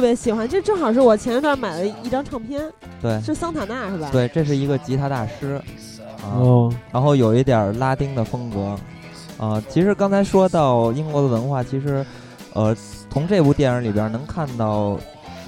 [0.04, 2.62] 别喜欢，这正好是我前一段买了一张唱片，
[3.02, 4.10] 对是桑塔纳是吧？
[4.12, 5.62] 对，这是一个吉他大师
[6.22, 8.78] 啊，哦，然后有一点拉丁的风格
[9.38, 9.62] 啊。
[9.70, 12.06] 其实刚才说到英国的文化，其实
[12.54, 12.76] 呃，
[13.10, 14.98] 从这部电影里边能看到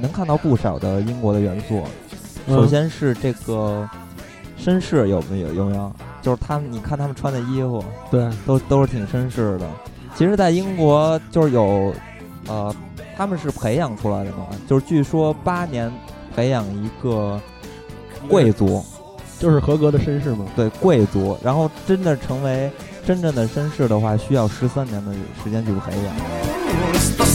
[0.01, 1.83] 能看到不少的英国的元素。
[2.47, 3.87] 首嗯先是这个
[4.59, 5.91] 绅士有没有有没有？
[6.21, 9.67] 就是他们，你看他们穿的衣服，对，都都是挺绅士的。
[10.15, 11.93] 其实，在英国就是有，
[12.47, 12.73] 呃，
[13.17, 15.91] 他们是培养出来的嘛，就是据说八年
[16.35, 17.41] 培养一个
[18.27, 18.83] 贵族，
[19.39, 20.45] 就是合格的绅士嘛。
[20.55, 22.69] 对贵族，然后真的成为
[23.05, 26.13] 真正的绅士的话，需要十三年的时间去培养。
[26.93, 27.25] It's the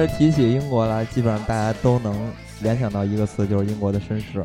[0.00, 2.14] 实提起英国来，基本上大家都能
[2.62, 4.42] 联想到一个词，就是英国的绅士。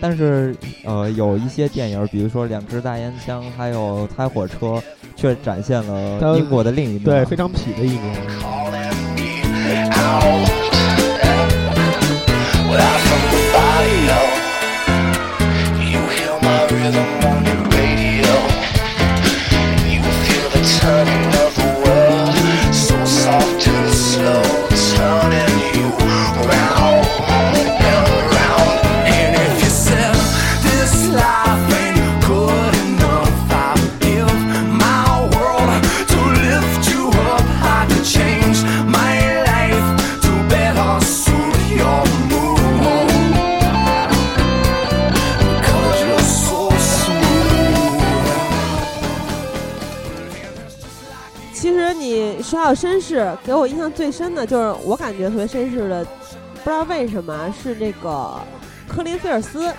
[0.00, 4.66] 但是，呃，有一些电影，比如说《两只大烟枪》，还有《开火车》，
[5.16, 7.04] 却展现了英国的另一面。
[7.04, 8.14] 对，非常痞的一面。
[16.70, 17.47] calling
[53.18, 56.04] 到绅士，给我印象最深的就是我感觉特别绅士的，
[56.64, 58.34] 不知道为什么是那个
[58.86, 59.72] 科林菲尔斯，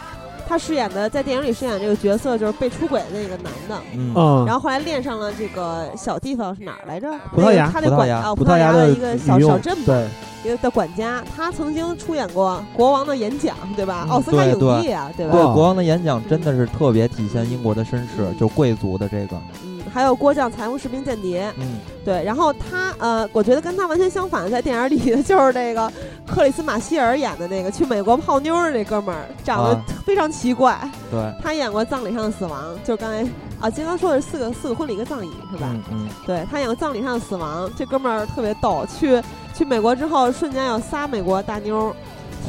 [0.47, 3.83] 他饰演的在电影里饰演这个角色就是被出轨的那个男的。
[3.95, 7.11] 嗯，嗯，然后后来恋上了这个小地方是哪儿来着？
[7.33, 10.07] 葡萄牙他那管啊，葡萄牙的的一个小小镇吧，对，
[10.43, 14.05] 一个的管家，他曾经出演过《国王的演讲》，对吧？
[14.07, 15.31] 嗯奥斯卡影帝啊，对吧？
[15.33, 25.91] 对，哦国王的演讲真的是特别体现英国的绅士，就贵族的这个，嗯，还有郭将财务士兵间谍，嗯，对，然后他呃，我觉得跟他完全相反，在电影里的就是那个
[26.25, 29.85] 克里斯马希尔演的那个去美国泡妞儿的那哥们儿，长得啊。
[30.05, 30.79] 非常奇怪。
[31.11, 35.67] 对，他演过《葬礼上的死亡》，就是刚才啊，金刚说的是四个四个婚礼一个葬礼是吧？
[35.73, 39.21] 嗯嗯，对他演过《葬礼上的死亡》，这哥们儿特别逗，去
[39.53, 41.95] 去美国之后，瞬间有仨美国大妞儿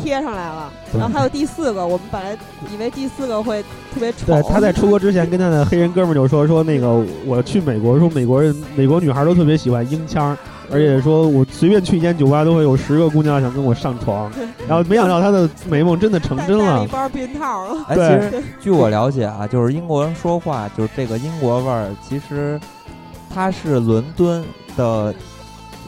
[0.02, 2.36] 贴上来了，然后还有第四个，我们本来
[2.72, 3.62] 以为第四个会
[3.92, 10.36] 特别丑，对，他在出国之前跟他的黑人哥们儿就说说那个我去美国，说美国人美国女孩都特别喜欢英腔，
[10.72, 14.30] 而且说我随便去一间酒吧都会有十个姑娘想跟我上床，
[14.68, 16.84] 然后没想到他的美梦真的成真了。
[16.84, 16.86] 一。
[16.88, 17.84] 包避孕套了。
[17.88, 22.58] 哎，对其实据我了解啊，就是英国人说话，就是这个英国味儿，其实
[23.32, 24.44] 它是伦敦
[24.76, 25.14] 的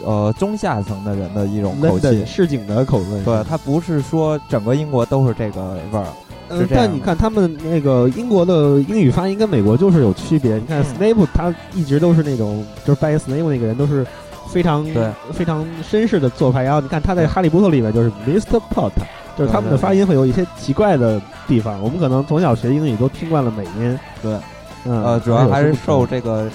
[0.04, 2.24] 呃中下层的人的一种口气。
[2.26, 6.06] 市井的口味，对，它不是说整个英国都是这个味儿。
[6.54, 10.56] 嗯但你看他们那个英国的英语发音跟美国就是有区别。
[10.56, 10.84] 你看嗯。
[10.98, 14.06] Snape 他一直都是那种就是扮演 Snape 那个人都是
[14.48, 15.10] 非常对。
[15.32, 18.60] 非常绅士的做派，然后你看他在《哈利波特》里面就是 Mr.
[18.74, 19.06] Potter，
[19.38, 21.82] 就是他们的发音会有一些奇怪的地方。
[21.82, 24.36] 我们可能从小学英语都听惯了美音，对，
[24.84, 26.50] 嗯，呃，主要还是受这个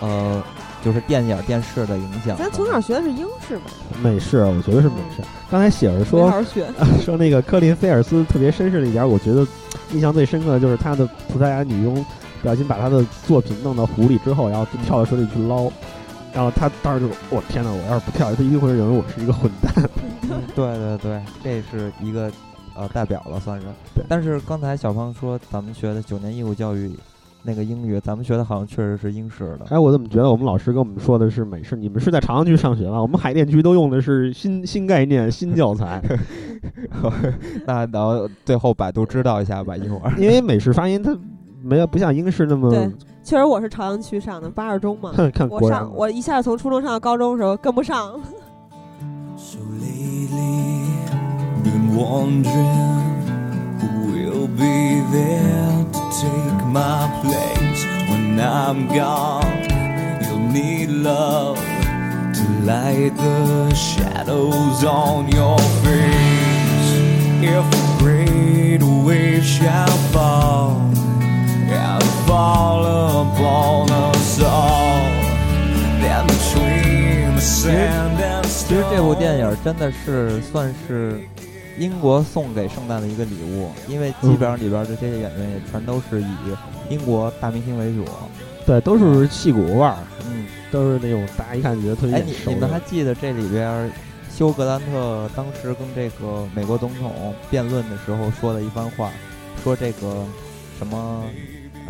[0.00, 0.42] 呃
[0.84, 2.36] 就是电影、电视的影响。
[2.36, 3.64] 咱从小学的是英式吧？
[4.02, 5.22] 美式，我觉得是美式。
[5.50, 6.66] 刚才喜儿说好好学。
[7.02, 9.46] 说那个科林菲尔斯特别绅士的一点，我觉得
[9.92, 11.94] 印象最深刻的就是他的葡萄牙女佣
[12.42, 15.70] 不小心把他的作品弄到湖里之后，然后就跳到水里去捞，
[16.32, 19.72] 然后他当时就我天哪，我要是不跳，他一定会认为我是一个混蛋。
[20.22, 22.30] 嗯 对对对，这是一个
[22.74, 23.66] 呃代表了，算是。
[24.08, 26.96] 但是刚才小胖说咱们学的九年义务教育
[27.42, 29.66] 那个英语，咱们学的好像确实是英式的。
[29.70, 31.74] 哎，我怎么觉得我们老师跟我们说的是美式？
[31.76, 33.00] 你们是在朝阳区上学吧？
[33.00, 36.02] 我们海淀区都用的是新新概念、新教材，
[37.66, 40.12] 那然后最后百度知道一下吧，一会儿。
[40.20, 41.16] 因为美式发音它
[41.62, 42.90] 没有不像英式那么对
[43.22, 48.18] 确实我是朝阳区上的八二中嘛，看看我上我一下从初中上到高中的时候跟不上。
[49.36, 50.90] So lately,
[51.62, 53.19] been wondering
[54.39, 59.55] who will be there to take my place when I'm gone.
[60.23, 66.91] You'll need love to light the shadows on your face.
[67.43, 70.79] If a great wave shall fall
[71.69, 74.99] and fall upon us all,
[76.01, 79.51] then between the sand and 其实这部电 stone.
[79.51, 81.21] 影真的是算是
[81.80, 86.26] 英国送给圣诞的一个礼物，因为基本上里边的这些演员也全都是以
[86.90, 88.04] 英国大明星为主。
[88.66, 92.78] 对，都是戏骨味儿，嗯，都是那种大家一看觉得特别哎，眼熟你你们还。
[92.80, 93.90] 记得这里边
[94.30, 99.10] 休格兰特当时跟这个美国总统辩论的时候说的一番话，
[99.64, 100.22] 说这个
[100.78, 101.24] 什么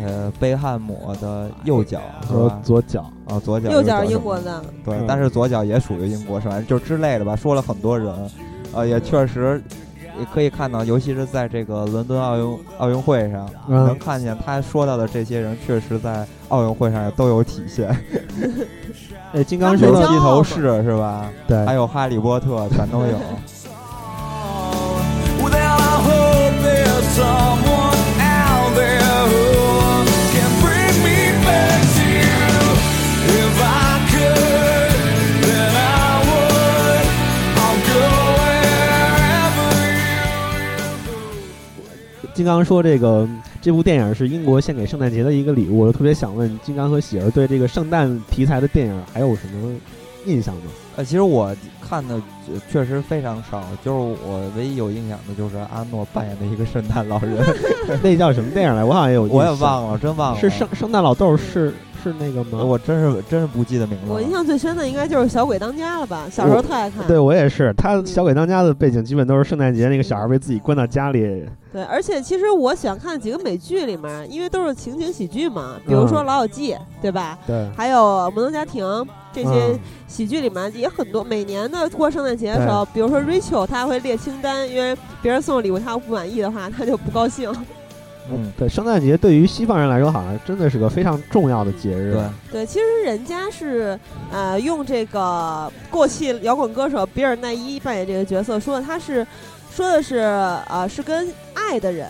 [0.01, 2.61] 呃贝汉姆的右脚是说？
[2.63, 6.63] 左脚，啊，左脚右脚英国的，对，嗯但是左脚也属于英国是吧？
[6.63, 8.09] 就之类的吧，说了很多人，
[8.73, 9.63] 呃，也确实
[10.19, 17.89] 也可以看到，尤其是在这个伦敦奥运奥运会上，嗯能看见他说到的这些人，确实在奥运会上也都有体现。
[19.33, 21.31] 哎，金刚他们说的骄傲有披头士是吧？
[21.47, 23.19] 对还，有哈利波特，全都有。
[42.41, 43.29] 金刚说这个
[43.61, 49.75] 这部电影是英国献给圣诞节的一个礼物，我就特别想问金刚和喜儿对这个圣诞题材的电影还有什么
[50.25, 50.63] 印象吗？
[50.97, 51.55] 呃，其实我
[51.87, 52.15] 看的
[52.51, 57.37] 呃确实非常少，就是我唯一有印象的就是阿诺扮演的一个圣诞老人，
[58.03, 58.83] 那叫什么电影来？
[58.83, 60.41] 我好像也有我也忘了，真忘了。
[60.41, 62.65] 是圣圣诞老豆是是那个吗？
[62.65, 64.15] 我真是真是不记得名字了。
[64.15, 66.27] 我印象最深的应该就是《小鬼当家》了吧？
[66.31, 67.07] 小时候特爱看。
[67.07, 77.39] 对我也是，他小鬼当家的背景基本都是圣诞节那个小孩被自己关到家里，对，而且其实我喜欢看几个美剧里面，因为都是情景喜剧嘛，比如说《嗯老友记》，对吧？
[77.47, 77.99] 对，还有
[78.31, 78.85] 《摩登家庭》
[79.33, 79.79] 这些嗯
[80.09, 81.23] 喜剧里面也很多。
[81.23, 87.53] 每年的过圣诞节的时候，比如说 Rachel，她会列清单，因为别人送的礼物她不满意的话，他就不高兴。
[88.29, 92.13] 嗯，对，圣诞节对于西方人来说，好像真的是个非常重要的节日。
[92.13, 93.99] 对，对，其实人家是
[94.31, 99.27] 呃用这个过气摇滚歌手比尔奈伊扮演这个角色，说的他是
[99.73, 100.19] 说的是
[100.69, 102.09] 呃是跟爱的人。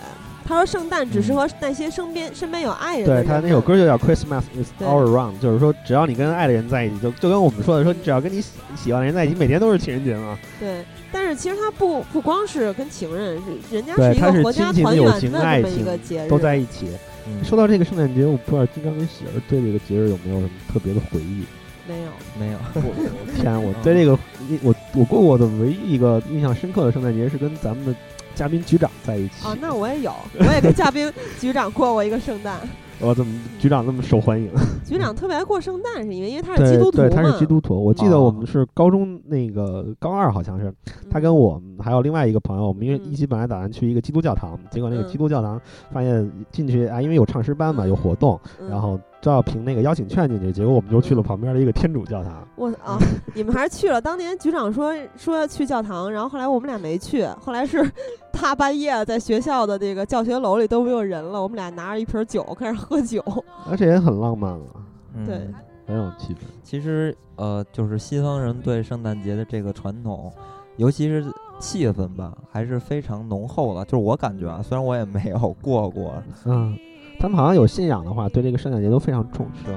[0.50, 3.24] 他说圣诞只适合那些身边身边有爱人的人。
[3.24, 10.36] 对他那首歌就叫 Christmas is all around，就是说只要你跟爱的人在一起，就就跟我们说的说，你只要跟你喜喜欢的人在一起，每天都是情人节嘛。
[10.58, 16.88] 对，但是其实他不不光是跟情人，是人家对他是是一个国家团圆的情爱这么一情个节日，都在一起。
[17.28, 21.44] 嗯说到这个圣诞节，我不知道金刚跟喜儿对这个节日有没有什么特别的回忆？
[21.86, 22.10] 没有。
[22.40, 22.58] 没有。
[22.74, 24.18] 我 天，我对这个
[24.62, 27.94] 我我过过的唯一一个印象深刻的圣诞节是跟咱们的
[28.40, 29.46] 嘉宾局长在一起。
[29.46, 32.58] 哦，那我也有，我也跟嘉宾局长过过一个圣诞。
[32.98, 34.50] 我怎么局长那么受欢迎？
[34.82, 37.78] 局长特别爱过圣诞，是因为因为他是基督徒对对，他是基督徒。
[37.84, 40.72] 我记得哦我们是高中那个高二，好像是
[41.10, 45.60] 他跟我们还有另外一个朋友，我们因为嗯一起本来打算去一个基督教堂，结果那个嗯基督教堂
[45.92, 52.46] 发现进去啊，因为有唱诗班嘛，有活动，嗯然后都要凭那个邀请券进去，结果我们就去了旁边的一个天主教堂。
[52.56, 52.98] 我啊，
[53.34, 54.00] 你们还是去了。
[54.00, 57.26] 当年局长说 说要去教堂，然后后来我们俩没去。
[57.40, 57.90] 后来是
[58.32, 63.22] 大半夜在学校的这个教学楼里都没有人了，我们俩拿着一瓶酒开始喝酒。
[63.68, 64.66] 而且也很浪漫了，
[65.14, 65.48] 嗯对
[65.86, 66.38] 很有气氛。
[66.62, 70.32] 其实呃，就是西方人对圣诞节的这个传统，
[70.76, 71.24] 尤其是
[71.58, 73.84] 气氛吧，还是非常浓厚的。
[73.84, 76.14] 就是我感觉啊，虽然我也没有过过，
[76.44, 76.78] 嗯，
[77.19, 79.63] 他们好像有信仰的话，对这个圣诞节都非常重视。
[79.65, 79.75] 对，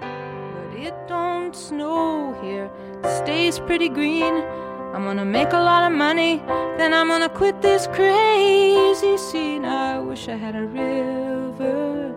[0.00, 2.68] But it don't snow here,
[3.02, 4.44] it stays pretty green.
[4.92, 6.40] I'm gonna make a lot of money,
[6.76, 9.64] then I'm gonna quit this crazy scene.
[9.64, 12.12] I wish I had a river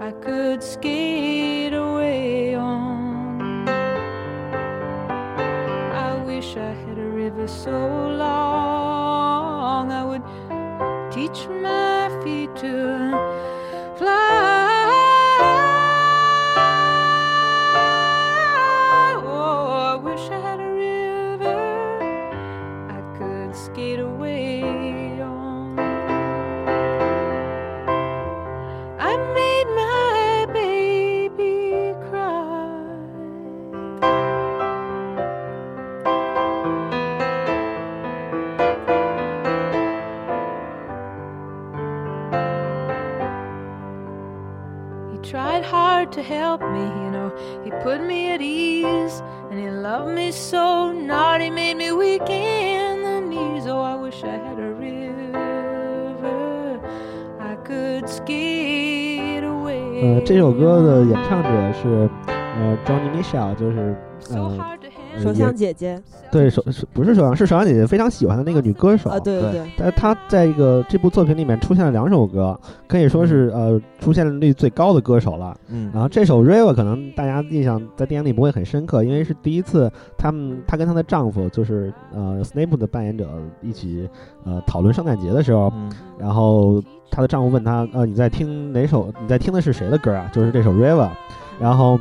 [0.00, 3.64] I could skate away on.
[5.94, 9.03] I wish I had a river so long I would
[11.27, 13.44] teach my feet to
[46.14, 47.30] to help me, you know.
[47.64, 50.92] He put me at ease, and he loved me so.
[50.92, 53.66] Not he made me weak in the knees.
[53.66, 56.80] Oh, I wish I had a river
[57.40, 60.02] I could skate away.
[60.02, 65.22] 呃，这首歌的演唱者是呃 Johnny Mitchell，就是呃 So hard to 呃handle.
[65.22, 66.00] 首也相姐姐
[66.35, 75.55] 对首是不是首阳是首阳姐姐非常喜欢的那个女歌手啊，对对对，但是她在一个这部作品里面出现了两首歌，可以说是呃出现率最高的歌手了。
[75.69, 83.29] 嗯然后这首《River》可能大家印象在电影里不会很深刻，因为是第一次他们她跟她的丈夫就是呃 Snape 的扮演者
[83.61, 84.09] 一起
[84.43, 89.09] 呃讨论圣诞节的时候，嗯然后她的丈夫问她呃你在听哪首？
[89.21, 90.29] 你在听的是谁的歌啊？
[90.33, 91.07] 就是这首《River》，
[91.59, 91.97] 然后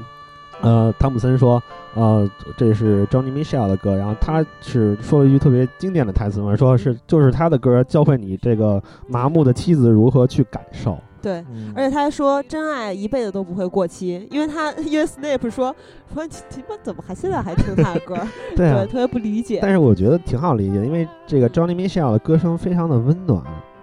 [0.64, 1.62] 呃汤姆森说
[1.94, 10.98] 呃这是 Johnny Mitchell 的歌，然后他是说了一句特别经典的台词嘛，说是就是他的歌教会你这个麻木的妻子如何去感受。
[11.22, 11.44] 对。
[11.50, 15.74] 嗯而且他还说，真爱一辈子都不会过期，因为他因为 Snape 说
[16.12, 18.16] 说你你们怎么还现在还听他的歌？
[18.56, 19.58] 对啊，特别不理解。
[19.62, 23.42] 但是我觉得挺好理解，因为这个 Johnny Mitchell 的歌声非常的温暖，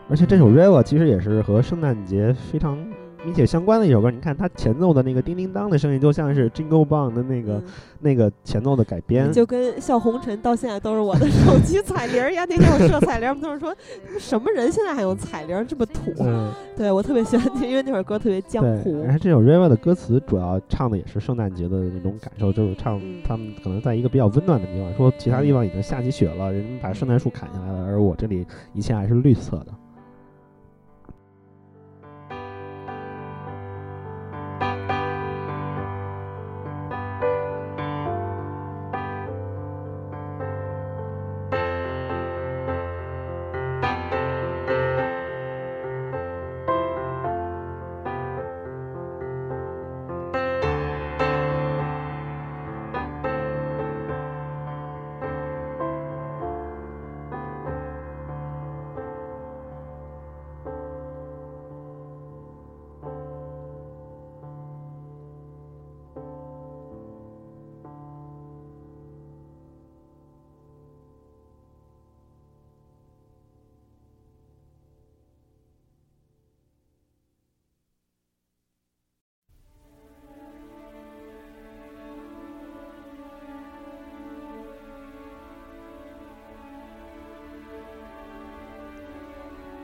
[0.10, 2.78] 而且这首 River 其实也是和圣诞节非常
[3.26, 4.09] 密切相关的一首歌。
[4.11, 7.63] 你看它前奏的那个叮叮当的声音，就像是 Jingle Bell 的那个、嗯
[8.03, 9.32] 那个前奏的改编。
[9.32, 12.47] 就跟笑红尘到现在都是我的手机彩铃一样。
[12.49, 13.76] 那天我设彩铃儿，他们都是说
[14.17, 16.11] 什么人现在还用彩铃这么土？
[16.19, 28.43] 嗯，对我特别喜欢听，因为那首歌特别江，湖然后这首 River 的歌词主要唱的也是圣诞节的那种感受，就是唱嗯他们可能在一个比较温暖的地方，说其他地方已经下起雪了，人们把圣诞树砍下来了，而我这里
[28.74, 29.67] 一切还是绿色的。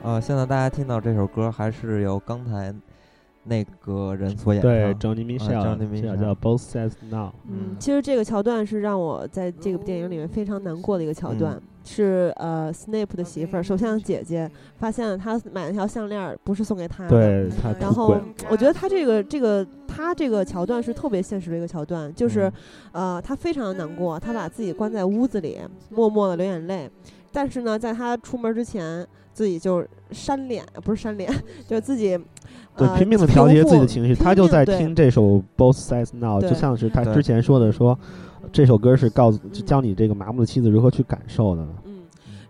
[0.02, 2.74] 呃，现在大家听到这首歌还是由刚才
[3.44, 4.70] 那个人所演唱。
[4.70, 7.32] 对，Johnny Mitchell，、Johnny Mitchell 叫 Both Sides Now。
[7.48, 18.20] 嗯，其实这个桥段是让我在这个电影里面非常难过的一个桥段，嗯是呃，Snape 的媳妇儿，首相姐姐发现了他买了条项链儿不是送给他的，对他然后，
[18.50, 22.52] 我觉得他这个这个他这个桥段是特别现实的一个桥段，就是、
[22.92, 26.90] 呃，他非常难过，他把自己关在屋子里，默默的流眼泪。
[27.32, 29.06] 但是呢，在他出门之前，
[29.38, 31.30] 自己就扇脸，不是扇脸，
[31.68, 32.18] 就自己
[32.76, 37.96] 对，呃拼命的调节自己的情绪，他就在听这首 Both Sides Now，就像是他之前说的说，
[38.50, 41.64] 这首歌是告诉教你这个麻木的妻子如何去感受的。
[41.84, 42.00] 嗯，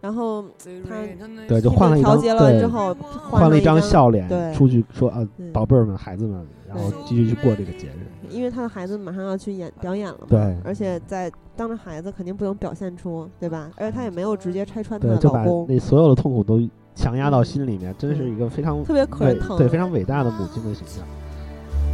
[0.01, 0.43] 然后
[0.89, 1.05] 他
[1.47, 5.19] 对，就换了一张对节了之，后，换了一张张笑脸出去说啊，
[5.53, 8.09] 宝贝儿们、孩子们，然后继续去过这个节日。
[8.31, 13.71] 因为他的孩子马上要去演表演了嘛，对而且在当着孩子肯定不能表现出，对吧？
[13.77, 16.61] 而且他也没有直接拆穿他对，的就把老公，那所有的痛苦都
[16.95, 21.05] 强压到心里面，真是一个非常特别可伟人疼，对非常伟大的母亲的形象。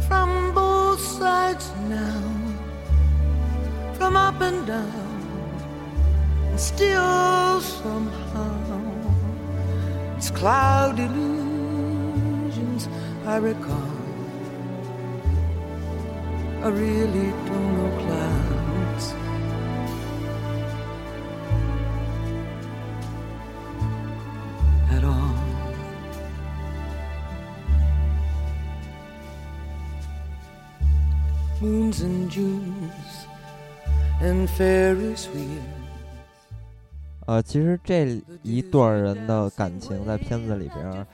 [0.07, 2.21] from both sides now,
[3.97, 4.85] from up and down,
[6.51, 8.51] and still somehow
[10.17, 12.87] it's cloud illusions
[13.25, 13.94] I recall.
[16.65, 19.13] I really don't know clouds.
[24.89, 25.35] At all.
[31.61, 33.27] moons and Junes
[34.19, 35.61] and Ferris wheels.
[37.27, 41.05] 呃，其实这一对人的感情在片子里边，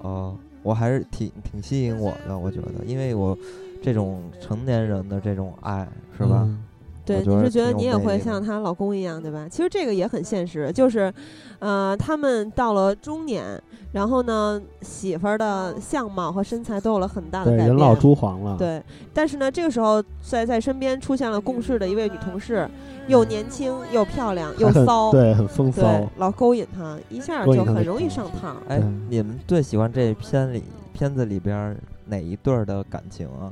[0.00, 3.36] 呃，我还是挺挺吸引我的，我觉得，因为我
[3.80, 6.42] 这种成年人的这种爱，是吧？
[6.42, 6.64] 嗯
[7.08, 9.48] 对，你是觉得你也会像她老公一样，对吧？
[9.50, 11.10] 其实这个也很现实，就是，
[11.58, 13.58] 呃，他们到了中年，
[13.92, 17.68] 然后呢，媳妇儿的相貌和身材都有了很大的，改变。
[17.68, 18.58] 人老珠黄了。
[18.58, 18.82] 对，
[19.14, 22.68] 但是呢，这个时候在在身边出现了共事的一位女同事，
[23.06, 26.06] 又年轻又漂亮又骚，对，很风骚。
[26.18, 28.54] 老勾引她，一下就很容易上套。
[28.68, 30.62] 哎，你们最喜欢这片里
[30.92, 31.74] 片子里边
[32.04, 33.50] 哪一对儿的感情啊？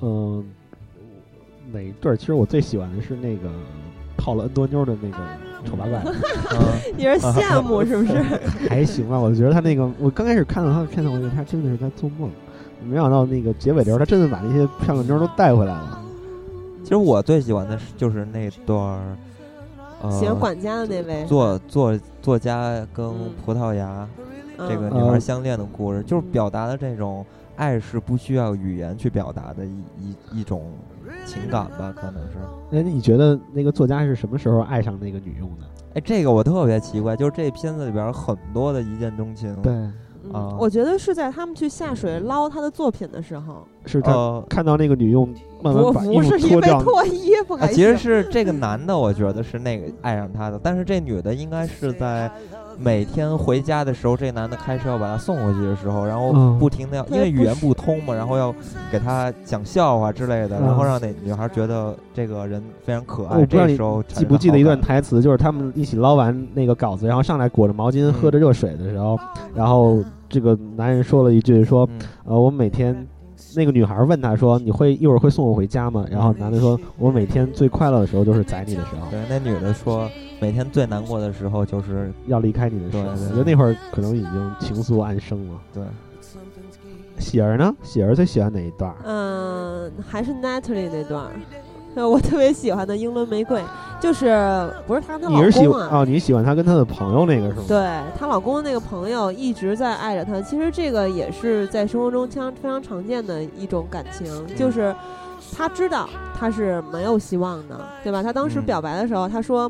[0.00, 0.44] 嗯，
[1.72, 2.16] 哪一对儿？
[2.16, 3.48] 其实我最喜欢的是那个
[4.16, 5.16] 泡了 N 多妞的那个
[5.64, 6.02] 丑八怪，
[6.52, 6.58] 嗯
[6.96, 8.14] 你是羡慕是不是？
[8.68, 9.18] 还行吧。
[9.18, 12.30] 我觉得他那个，我刚开始看到他的片段，我觉得他真的是在做梦，
[12.84, 16.00] 没想到那个结尾的时候，他真的把那些漂亮妞都带回来了。
[16.82, 19.16] 其实我最喜欢的是就是那段儿，
[20.02, 24.08] 呃，喜欢管家的那位，作作作家跟嗯葡萄牙
[24.56, 27.26] 嗯这个女孩相恋的故事，就是表达的这种
[27.58, 30.62] 爱是不需要语言去表达的一一一种
[31.26, 32.38] 情感吧，可能是。
[32.70, 35.66] 那你觉得那个作家是什么时候爱上那个女佣的？
[35.94, 39.54] 哎，这个我特别奇怪，就是这片子里边很多的一见钟情。
[39.62, 39.94] 对，嗯
[40.32, 44.00] 啊我觉得是在他们去下水捞他的作品的时候，是
[44.48, 45.26] 看到那个女佣
[45.62, 52.30] 慢慢不把衣服不是因为脱掉，脱衣服啊，其实是这个男的，我觉得是那个爱上他的，但是这女的应该是在
[52.78, 58.54] 每天回家的时候，这男的开车要把她送回去的时候，然后嗯不停的要，因为语言不通嘛，然后要
[58.90, 63.36] 给她讲笑话之类的，然后嗯让那女孩觉得这个人非常可爱。
[63.36, 65.00] 我不知道你这时候记不记得一段台？
[65.00, 69.18] 词，就是他们一起捞完那个稿子，然后上来裹着毛巾嗯喝着热水的时候，
[69.54, 73.06] 然后这个男人说了一句说，嗯呃，我每天。
[73.56, 80.08] 那个女孩问他说：“你会一会儿会送我回家吗？”然后男的说：“我每天最快乐的时候就是宰你的时候，对，那女的说，
[80.40, 85.58] 每天最难过的时候就是要离开你的时候。”我觉得那会儿可能已经情愫暗生了。
[85.72, 85.82] 对，
[87.18, 87.74] 喜儿呢？
[87.82, 88.94] 喜儿最喜欢哪一段？
[89.04, 91.26] 嗯，还是 Natalie 那段
[91.96, 93.60] 我特别喜欢的英伦玫瑰，
[94.00, 96.04] 就是不是她跟她老公啊？
[96.06, 97.64] 你喜欢她跟她的朋友那个是吗？
[97.66, 100.40] 对她老公的那个朋友一直在爱着她。
[100.40, 104.94] 其实这个也是在生活中常非常常见的一种感情，嗯就是
[105.56, 106.08] 她知道
[106.38, 108.22] 她是没有希望的，对吧？
[108.22, 109.68] 她当时嗯表白的时候，他说，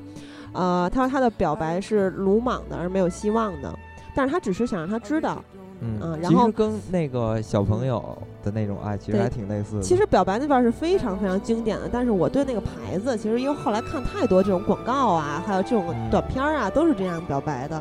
[0.59, 3.73] 呃，他说他的表白是鲁莽的，而没有希望的。
[4.13, 5.41] 但是他只是想让他知道，
[5.81, 8.03] 嗯，嗯然后其实跟那个小朋友
[8.43, 9.83] 的那种爱其实还挺类似的。
[9.83, 17.81] 其实表白那段是非常非常经典的，但是我对那个牌子，其实因为后来看太多这种广告啊，还有这种嗯短片儿啊，都是这样表白的，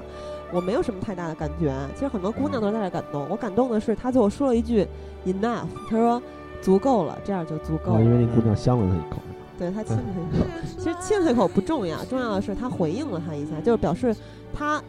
[0.54, 1.74] 我没有什么太大的感觉。
[1.96, 4.88] 其实很多姑娘都在这感动，我感动的是他最后说了一句
[5.26, 6.22] enough，他说
[6.62, 8.12] 足够了，这样就足够哦，因。
[8.12, 9.18] 为那姑娘香了他一口。
[9.58, 10.48] 对他亲了他一口，
[10.78, 14.16] 其实亲了一口不重要，重要的是他回应了他一下，就是表示
[14.54, 14.82] 他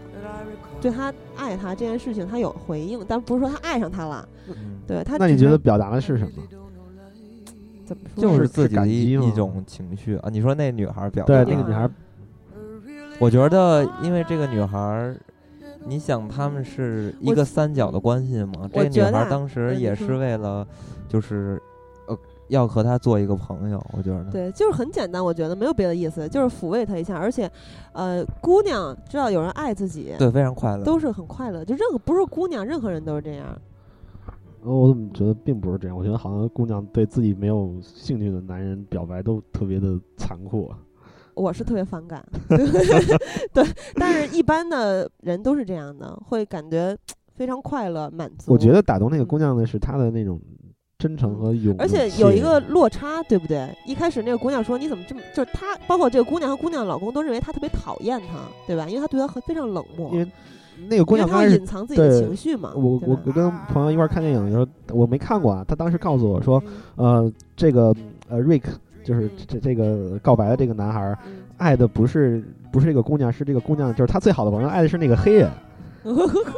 [0.80, 4.28] 对他爱他这件事情他有回应，但不是说他爱上他了。
[4.48, 6.32] 嗯对他，那你觉得表达的是什么？
[7.84, 8.22] 怎么说？
[8.22, 10.28] 就是自己的一一种情绪啊。
[10.30, 11.88] 你说那女孩表对，达那个女孩
[13.18, 15.14] 我觉得，因为这个女孩，
[15.84, 18.68] 你想他们是一个三角的关系嘛？
[18.72, 20.66] 这个女孩当时也是为了，
[21.08, 21.67] 就是呃，
[22.48, 23.84] 要和他做一个朋友。
[23.92, 27.16] 我觉得，对，就是很简单，我觉得没有别的意思，就是抚慰他一下。
[27.16, 27.50] 而且，
[27.92, 30.84] 呃，姑娘知道有人爱自己，对，非常快乐。
[30.84, 31.64] 都是很快乐。
[31.64, 33.46] 就任何不是姑娘，任何人都是这样。
[34.64, 35.96] 呃我怎么觉得并不是这样？
[35.96, 40.70] 我觉得好像姑娘对自己没有兴趣的男人表白都特别的残酷。
[41.34, 42.26] 我是特别反感，
[43.54, 46.98] 对，但是一般的人都是这样的，会感觉
[47.36, 48.52] 非常快乐、满足。
[48.52, 50.40] 我觉得打动那个姑娘的是她的那种
[50.98, 53.68] 真诚和勇，而且有一个落差，对不对？
[53.86, 58.84] 一开始那个姑娘说：“你怎么这么……”就是她，包括这个姑娘和姑娘的老公都认为她特别讨厌她，对吧？
[58.88, 60.26] 因为她对她很非常冷漠，因为
[60.88, 62.72] 那个姑娘她隐藏自己的情绪嘛。
[62.74, 65.64] 我我我跟朋友一块儿看电影的时候，我没看过啊。
[65.68, 66.60] 他当时告诉我说，
[66.96, 67.94] 嗯呃，这个
[68.28, 68.64] 呃，Rick
[69.04, 71.16] 就是这这个告白的这个男孩
[71.58, 72.42] 爱的不是
[72.72, 75.48] 不是这个姑娘，是这个姑娘就是他最好的朋友，爱的是那个黑人。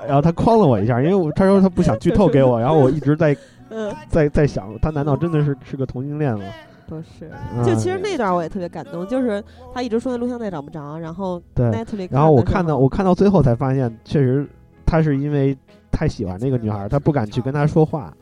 [0.07, 3.37] 然后他诓了我一下，因为我他说他不想剧透给我，然后我一直在
[3.71, 6.45] 嗯，在在想，他难道真的是是个同性恋吗？
[6.87, 7.31] 不是。
[7.55, 9.43] 嗯就其实那段我也特别感动，就是
[9.73, 11.71] 他一直说那录像带找不着，然后对
[12.11, 14.47] 然后我看到我看到最后才发现，确实
[14.85, 15.57] 他是因为
[15.91, 18.13] 太喜欢那个女孩，他不敢去跟她说话。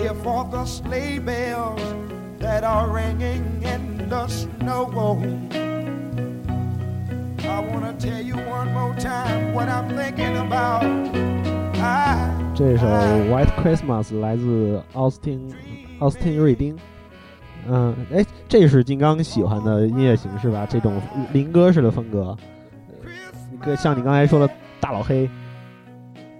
[0.00, 1.80] Hear for the sleigh bells
[2.38, 4.90] that are ringing in the snow.
[7.46, 10.84] I wanna tell you one more time what I'm thinking about.
[11.80, 12.86] I 这首
[13.30, 15.52] 《White Christmas》来自奥斯汀
[15.98, 16.76] 奥斯汀瑞丁。
[17.66, 20.66] 嗯，哎，这是金刚喜欢的音乐形式吧？
[20.68, 21.00] 这种
[21.32, 22.36] 灵歌式的风格，
[23.02, 23.08] 呃
[23.62, 24.48] 跟像你刚才说的
[24.80, 25.28] 大老黑，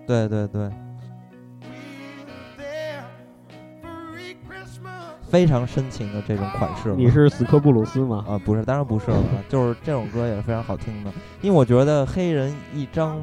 [0.06, 0.70] 对对对，
[5.34, 6.94] 非常深情的这种款式嘛。
[6.96, 8.24] 你是死磕布鲁斯吗？
[8.28, 9.16] 啊，不是，当然不是了，
[9.48, 11.10] 就是这种歌也是非常好听的。
[11.40, 13.20] 因为我觉得黑人一张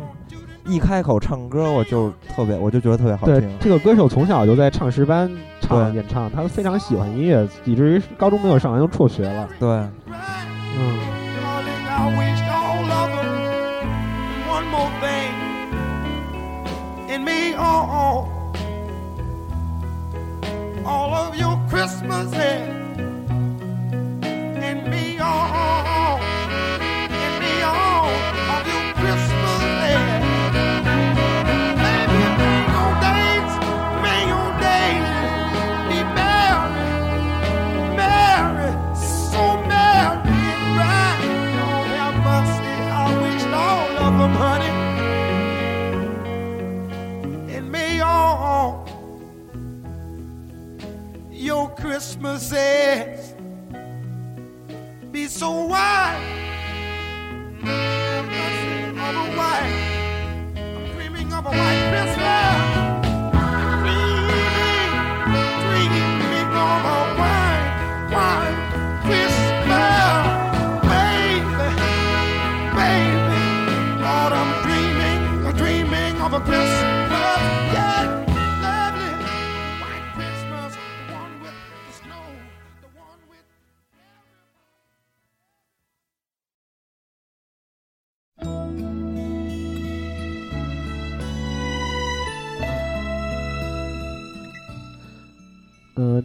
[0.68, 3.58] 一开口唱歌，我就特别，我就觉得特别好对听，。
[3.62, 5.32] 这个歌手从小就在唱诗班
[5.62, 9.48] 唱演唱，他非常喜欢音乐，以至于高中没有上完就辍学了。
[9.58, 9.90] 对，嗯
[11.40, 13.40] ，Darling, I wished all of them
[14.52, 15.32] one more thing
[17.16, 17.56] in me.
[17.58, 18.41] Oh, oh.
[20.86, 22.42] all of your Christmases
[24.24, 26.01] and me all.
[52.02, 53.36] Christmases
[55.12, 56.18] be so white.
[57.64, 58.26] I'm
[60.96, 62.51] dreaming of a white Christmas.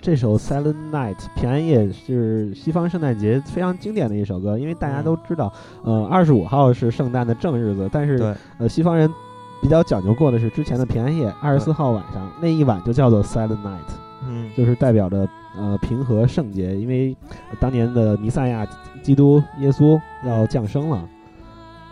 [0.07, 5.53] 这首《Silent Night》平安夜是西方圣诞节非常经典的一首歌，因为大家都知道，
[5.83, 9.13] 呃，二十五号是圣诞的正日子，但是呃，西方人
[9.61, 13.91] 比较讲究过的是之前的平安夜，二十四号晚上那一晚就叫做 Silent Night，
[14.29, 15.29] 嗯，就是代表着
[15.59, 17.17] 呃平和圣洁，因为
[17.51, 18.65] 呃当年的弥赛亚
[19.03, 21.03] 基督耶稣要降生了，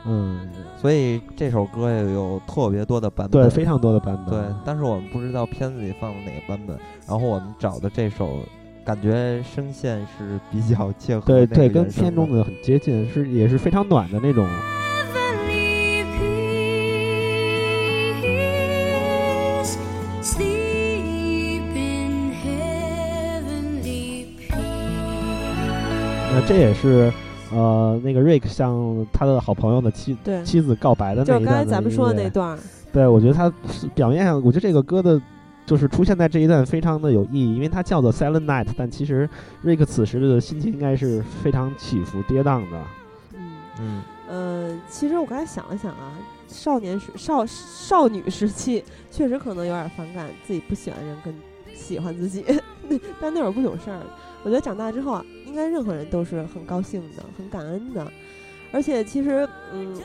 [0.07, 6.79] 嗯，所以这首歌也有特别多的版本，对，非常多的版本，对，但是我们不知道片子里放的哪个版本，
[7.09, 8.41] 然后我们找的这首，
[8.85, 14.47] 感觉声线是比较切合对对，跟片中的的很接近，是也是非常暖的那种。
[15.15, 16.05] Heavenly
[18.21, 19.79] peace,
[20.23, 24.55] sleep in heavenly peace.
[26.35, 27.11] 那这也是
[27.55, 32.59] 呃那个 Rick 向他的好朋友的妻对，妻子告白的就是刚才那一段咱们说的那段，
[32.93, 33.53] 对，我觉得他
[33.95, 35.21] 表面上，我觉得这个歌的，
[35.65, 39.29] 就是出现在这一段非常的有意义，因为它叫做 Silent Night，但其实
[39.63, 42.79] 瑞克此时的心情应该是非常起伏跌宕的。
[43.35, 43.53] 嗯。
[43.81, 46.13] 嗯，呃，其实我刚才想了想啊，
[46.47, 51.35] 少年时少少女时期确实可能有点反感自己不喜欢的人跟
[51.75, 52.45] 喜欢自己，
[53.21, 54.01] 但那会儿不懂事儿。
[54.43, 58.07] 我觉得长大之后啊，应该任何人都是很高兴的、很感恩的。
[58.73, 59.97] 而且其实，嗯，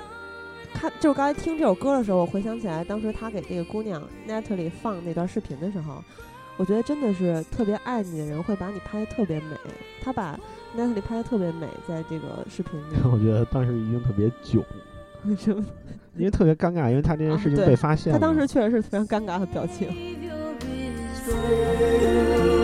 [0.74, 6.04] 看就是刚才听这首歌的时候，我回想起来当时他给这个姑娘 Natalie 放那段视频的时候，
[6.56, 9.58] 我觉得真的是特别爱你的人会把你拍的特别美。
[10.02, 10.40] 他把
[10.78, 12.96] Natalie 拍的特别美，在这个视频里。
[13.12, 14.64] 我觉得当时一定特别囧，
[15.26, 15.66] 为什么？
[16.16, 18.20] 因为特别尴尬，因为他这件啊事情被发现了。
[18.20, 19.90] 他当时确实是非常尴尬的表情。
[21.30, 22.59] Savior.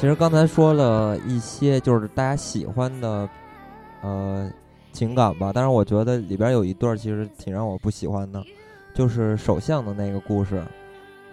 [0.00, 3.28] 其实刚才说了一些就是大家喜欢的，
[4.00, 4.48] 呃，
[4.92, 5.50] 情感吧。
[5.52, 8.40] 但是我觉得里边有一段其实挺让我不喜欢的，
[8.94, 10.62] 就是首相的那个故事，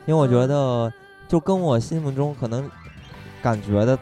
[0.07, 0.91] 因为我觉得
[1.28, 2.68] 就跟我心目中可能
[3.39, 3.95] 感觉的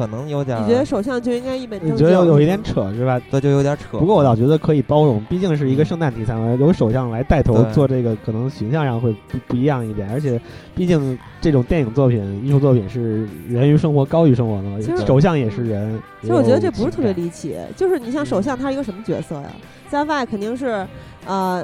[0.00, 1.94] 可能有点，你觉得首相就应该一本正经？
[1.94, 3.20] 你觉得有有一点扯是吧？
[3.30, 3.98] 对，就有点扯。
[3.98, 10.08] 不过我倒觉得可以包容，毕竟是一个圣诞题材嘛，由首相来带头做这个，可能形象上会不不一样一点。
[10.10, 10.40] 而且，
[10.74, 16.00] 毕竟这种电影作品、艺术作品是源于生活、高于生活的嘛，首相也是人。
[16.22, 19.50] 其实我觉得这不是特别离奇，就是你像首相，他是一个什么角色呀？
[19.90, 20.86] 在外肯定是，
[21.26, 21.62] 呃，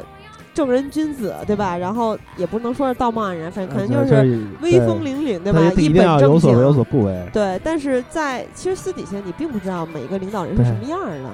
[0.56, 1.76] 正人君子，对吧？
[1.76, 5.60] 然后也不能说是道貌岸然，反正可，能就就是是威风凛凛，对吧？
[5.62, 6.82] 他一定本正要有所为有所。
[6.82, 7.28] 不为。
[7.32, 11.30] 对，但是在其实私底下你并不知道每个领导人是什么样的，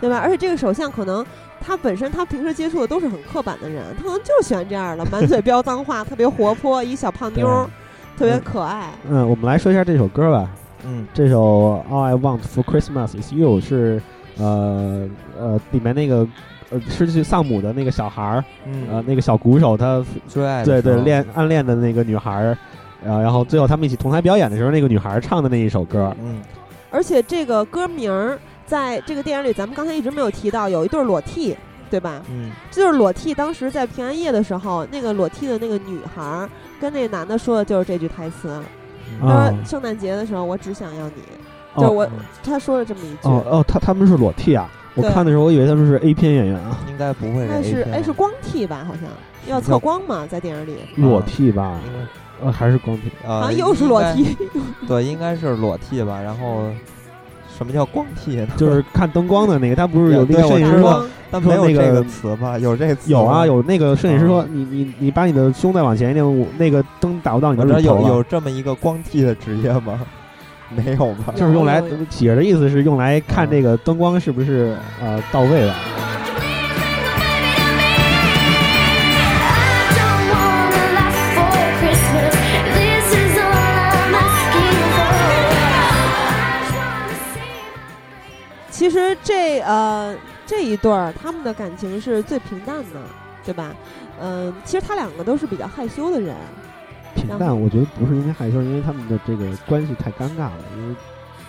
[0.00, 0.18] 对吧？
[0.18, 1.24] 而且这个首相可能
[1.60, 7.68] 他本身他平时接触的都是很刻板的人，他可能就喜欢这样的，满嘴飙脏话，特别活泼，一小胖妞，
[8.18, 8.90] 特别可爱。
[9.08, 10.50] 嗯，我们来说一下这首歌吧。
[10.86, 14.02] 嗯，这首《All I Want for Christmas Is You》是
[14.36, 15.08] 呃
[15.38, 16.26] 呃里面那个
[16.74, 22.58] 呃失去丧母的那个小孩儿，嗯呃那个小鼓手他追爱对对恋暗恋的那个女孩儿，
[23.04, 26.42] 呃然后最后他们一起同台表演的时候，那个女孩儿唱的那一首歌，嗯
[26.90, 31.56] 而且这个歌名儿在这个电影里，咱们刚才一直没有提到，有一对裸替，
[31.90, 32.22] 对吧？
[32.30, 33.34] 嗯这就是裸替。
[33.34, 36.48] 当时在平安夜的时候，那个裸替的那个女孩儿
[36.80, 38.60] 跟那个男的说的就是这句台词。
[39.20, 41.22] 他啊说：“圣诞节的时候，我只想要你。”
[41.74, 42.08] 哦就是我，
[42.42, 43.18] 他说了这么一句。
[43.28, 44.70] 哦哦，他他们是裸替啊！
[44.94, 48.84] 我看的时候，我以为他们是 A 片演员啊，应该不会他是 A 片哎是光替吧？
[48.86, 49.02] 好像
[49.46, 51.78] 要测光嘛，在电影里裸替吧？
[52.42, 53.08] 呃，还是光替？
[53.26, 54.36] 啊好像又是裸替。
[54.86, 56.20] 对，应该是裸替吧。
[56.20, 56.70] 然后
[57.56, 58.48] 什么叫光替呢？
[58.58, 61.04] 就是看灯光的那个，他不是有那个摄影师说，
[61.40, 62.58] 没有这个词吧？
[62.58, 70.00] 有这个词有啊，有那个摄影师说啊，你你你把你的胸再往前一点，我那个灯打不到你我的有有这么一个光替的职业吗？
[70.74, 71.32] 没有吧？
[71.36, 75.72] 就是用来有有有起着的意思是用来看这个灯光是不是呃到位的。
[75.72, 75.76] I
[79.94, 82.34] don't want a lot for Christmas.
[82.74, 85.12] This is all I'm asking for.
[88.70, 93.00] 其实这呃这一对儿他们的感情是最平淡的，
[93.44, 93.74] 对吧？
[94.20, 96.34] 嗯、其实他两个都是比较害羞的人。
[97.16, 100.58] 然平淡，我觉得不是因为害羞，因为他们的这个关系太尴尬了。
[100.76, 100.94] 因为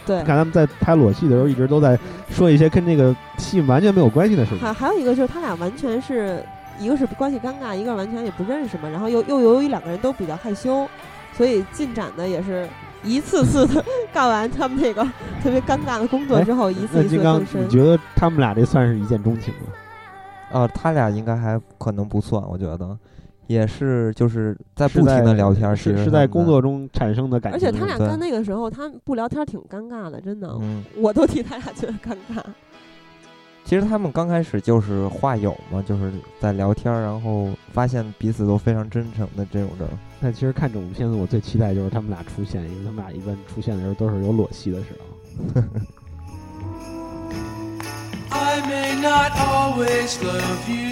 [0.05, 1.97] 对你，看他们在拍裸戏的时候，一直都在
[2.29, 4.59] 说一些跟那个戏完全没有关系的事情。
[4.59, 6.43] 还还有一个就是他俩完全是
[6.79, 8.87] 一个是关系尴尬，一个完全也不认识嘛。
[8.89, 10.87] 然后又又由于两个人都比较害羞，
[11.33, 12.67] 所以进展的也是
[13.03, 15.03] 一次次的 干完他们那个
[15.41, 17.69] 特别尴尬的工作之后，一次一次那金刚地更，深你。
[17.69, 19.71] 觉得他们俩这算是一见钟情吗？
[20.51, 22.97] 啊，他俩应该还可能不算，我觉得
[23.47, 27.67] 也是就是在不停的聊天是实是在工作中产生的感情。
[27.67, 32.41] 而且他俩在那个时候，他们不聊天挺尴尬的，真的，嗯， 我都替他俩觉得尴尬。
[33.63, 39.89] 其实他们刚开始就是话友嘛，就是在聊天儿，然后发现彼此都非常真诚的这种人。
[40.21, 45.61] 但其实看这部片子，我最期待就是他们俩出现，因为他们俩一般出现的时候都是有裸戏的时候。
[48.29, 50.91] I may not always love you,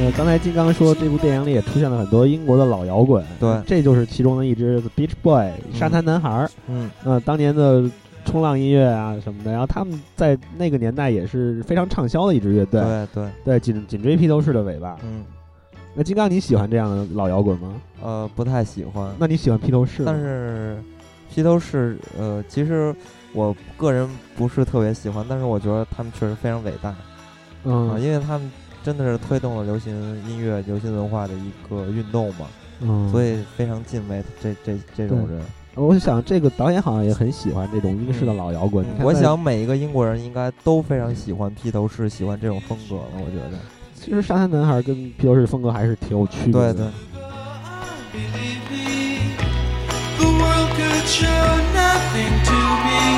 [0.00, 6.50] 呃，刚才金刚说这部电影里也出现了很多英国的老摇滚，对这就是其中的一支 The Beach Boy 沙滩男孩儿。
[6.68, 7.90] 嗯，呃，当年的
[8.24, 14.96] 冲浪音乐啊什么的，然后他们在那个年代也是非常畅销的一支乐队，对对，对，紧紧追披头士的尾巴。
[15.02, 15.24] 嗯，
[15.94, 17.74] 那金刚，你喜欢这样的老摇滚吗？
[18.00, 19.10] 呃，不太喜欢。
[19.18, 20.04] 那你喜欢披头士？
[20.04, 20.78] 但是
[21.34, 22.94] 披头士，呃，其实
[23.32, 26.98] 我个人不是特别喜欢，但是我觉得他们确实非常伟大啊、
[27.64, 28.50] 嗯因为他们
[28.82, 29.92] 真的是推动了流行
[30.28, 32.46] 音乐、流行文化的一个运动嘛，
[32.80, 35.40] 嗯，所以非常敬畏这这这种人。
[35.74, 38.84] 我想这个导演好像也很喜欢这种英式的老摇滚。
[39.00, 43.04] 我想每一个英国人应该都非常喜欢披头士，喜欢这种风格了。
[43.14, 43.58] 我觉得，
[43.94, 46.74] 其实沙滩男孩跟披头士风格还是挺有区别的。
[46.74, 46.86] 对对
[51.74, 52.52] nothing to
[52.84, 53.17] me.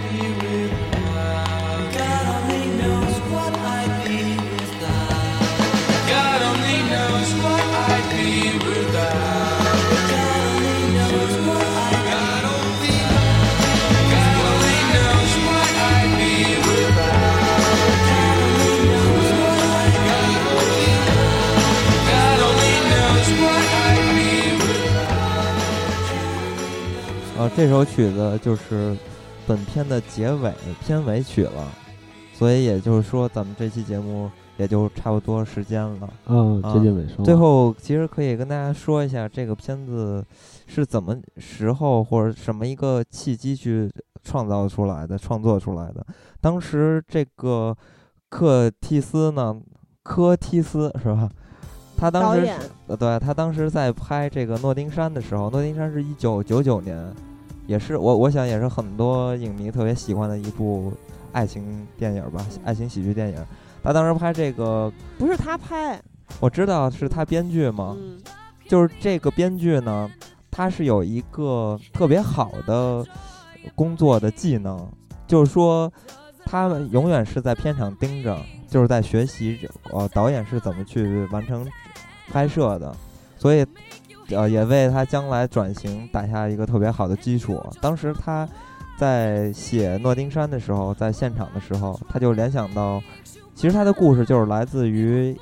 [27.41, 28.95] 呃，这首曲子就是
[29.47, 31.67] 本片的结尾片尾曲了，
[32.35, 36.07] 所以也就是说，咱们这期节目也就差不多时间了。
[36.27, 37.25] 嗯，啊接近尾声。
[37.25, 40.23] 最后，其实可以跟大家说一下，这个片子
[40.67, 43.91] 是怎么时候或者什么一个契机去
[44.23, 46.05] 创造出来的、创作出来的。
[46.39, 47.75] 当时这个
[48.29, 49.59] 克蒂斯呢，
[50.03, 51.27] 科蒂斯是吧？
[51.97, 52.47] 他当时
[52.99, 56.97] 对他当时在拍这个诺丁山的时候，诺丁山是一九九九年，
[57.67, 60.93] 也是我我想也是很多影迷特别喜欢的一部
[61.31, 63.45] 爱情电影吧，爱情喜剧电影。
[63.83, 66.01] 他当时拍这个，不是他拍，
[66.39, 68.21] 我知道是他编剧嘛，嗯。
[68.67, 70.09] 就是这个编剧呢，
[70.49, 73.05] 他是有一个特别好的
[73.75, 74.89] 工作的技能，
[75.27, 75.91] 就是说
[76.45, 78.37] 他们永远是在片场盯着，
[78.69, 81.67] 就是在学习这呃导演是怎么去完成
[82.29, 82.95] 拍摄的，
[83.37, 83.65] 所以
[84.35, 87.61] 呃也为他将来转型打下一个特别好的基础。
[87.79, 88.47] 当时他
[88.97, 93.01] 在写《诺丁山》的时候，在现场的时候，他就联想到，
[93.55, 95.35] 其实他的故事就是来自于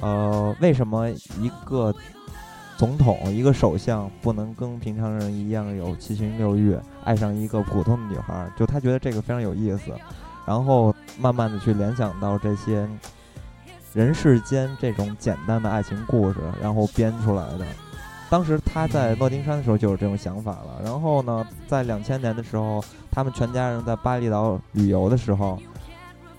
[0.00, 1.92] 呃为什么一个
[2.76, 9.92] 总统、一个首相不能跟平常人一样有七情六欲，爱上一个普通的女孩，就他觉得这个非常有意思，
[10.46, 12.88] 然后慢慢的去联想到这些
[13.92, 17.66] 人世间这种简单的爱情故事，然后编出来的。
[18.30, 25.58] 当时他在诺丁山的时候就有这种想法了，然后呢，在两千年的时候，他们全家人在巴厘岛旅游的时候，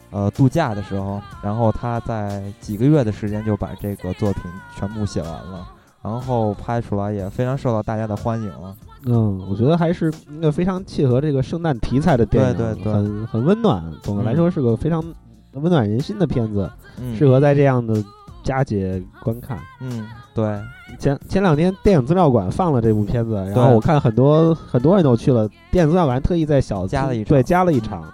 [0.09, 4.43] 呃，度假的时候，然后他在几个月的时间就把这个作品
[4.75, 5.67] 全部写完了。
[6.03, 8.51] 然后拍出来也非常受到大家的欢迎。
[9.05, 13.83] 嗯，我觉得还是一个非常契合这个圣诞题材的电影，对对对很很温暖。
[14.01, 15.03] 总的来说是个非常
[15.51, 16.67] 温暖人心的片子，
[16.99, 18.03] 嗯，适合在这样的
[18.43, 19.59] 佳节观看。
[19.79, 20.59] 嗯，对，
[20.97, 27.29] 前前两天电影资料馆放了这部片子，然后我看很多很多人都去了，电影资料馆还特意在小加了一场。
[27.29, 28.11] 对加了一场，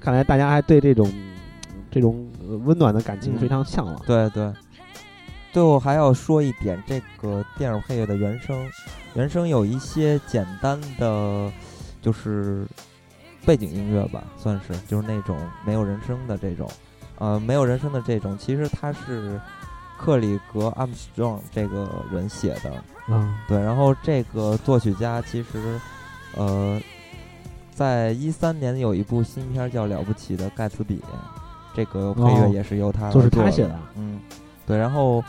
[0.00, 1.12] 看来大家还对这种
[1.90, 3.38] 这种呃温暖的感情嗯。
[3.38, 3.96] 非常向往。
[4.06, 4.52] 对对。
[5.52, 8.54] 最后还要说一点，这个电影配乐的原声，
[9.14, 11.50] 原声有一些简单的，
[12.02, 12.66] 就是
[13.46, 16.68] 背景音乐吧，算是就是那种没有人声的这种，
[17.18, 19.40] 呃，没有人声的这种，其实它是
[19.98, 25.80] 克里格·阿姆斯特朗这个人写的，嗯，对，然后这个作曲家其实，
[26.36, 26.80] 呃，
[27.74, 30.98] 在一三年有一部新片叫《了不起的盖茨比》，
[31.74, 33.78] 这个配乐哦也是由他就是他写的。
[33.96, 34.20] 嗯，
[34.66, 35.22] 对，然后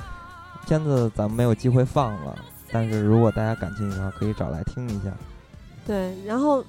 [0.65, 2.35] 片子咱们没有机会放了，
[2.71, 5.11] 但是如果大家感兴趣的话，可以找来听一下。
[5.85, 6.63] 对，然后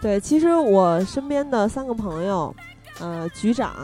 [0.00, 2.54] 对，其实我身边的三个朋友，
[3.00, 3.74] 呃，局长、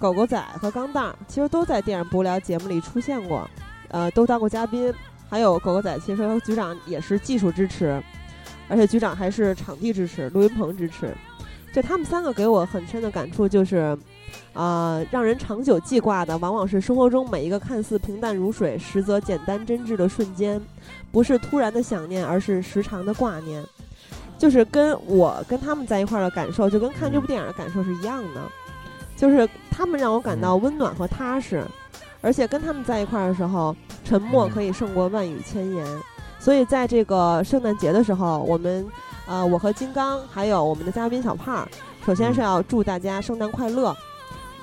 [0.00, 3.48] 狗狗仔和钢蛋儿，其实都在电影不无聊节目里出现过，
[3.88, 4.92] 呃，都当过嘉宾。
[5.28, 8.02] 还有狗狗仔，其实和局长也是技术支持，
[8.66, 11.14] 而且局长还是场地支持、录音棚支持。
[11.72, 13.96] 就他们三个给我很深的感触就是，
[14.54, 20.60] 啊、让人长久记挂的，往往是生活中每一个看似平淡如水，实则简单真挚的瞬间，
[21.12, 23.62] 不是突然的想念，而是时常的挂念。
[24.36, 28.40] 就是跟我跟他们在一块儿的感受，就跟看这部电影的感受是一样的，
[29.20, 31.62] 就是他们让我感到温暖和踏实，
[32.22, 35.86] 而且跟他们在一块儿的时候，沉默可以胜过万语千言。
[36.38, 38.88] 所以在这个圣诞节的时候，我们
[39.26, 41.68] 呃，我和金刚还有我们的嘉宾小胖儿，
[42.06, 43.94] 首先是要祝大家圣诞快乐。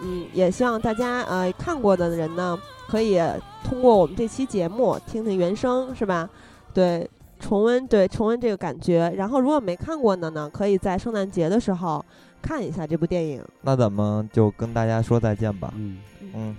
[0.01, 3.21] 嗯，也希望大家呃看过的人呢，可以
[3.63, 6.27] 通过我们这期节目听听原声，是吧？
[6.73, 7.07] 对，
[7.39, 9.13] 重温对重温这个感觉。
[9.15, 12.03] 然后如果没看过的呢，可以在圣诞节的时候
[12.41, 13.43] 看一下这部电影。
[13.61, 15.73] 那咱们就跟大家说再见吧。
[15.75, 15.97] 嗯，
[16.33, 16.55] 嗯，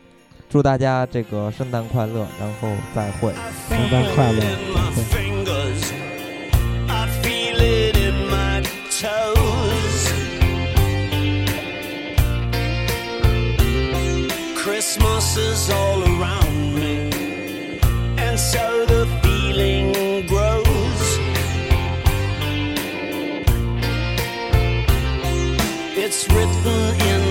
[0.49, 3.33] 祝大家这个圣诞快乐，然后再会。
[3.69, 4.41] 圣诞快乐。
[4.41, 5.93] in my fingers.
[6.89, 10.13] I feel it in my toes.
[14.57, 17.11] Christmas is all around me,
[18.17, 19.07] and so the
[26.11, 27.28] It's written in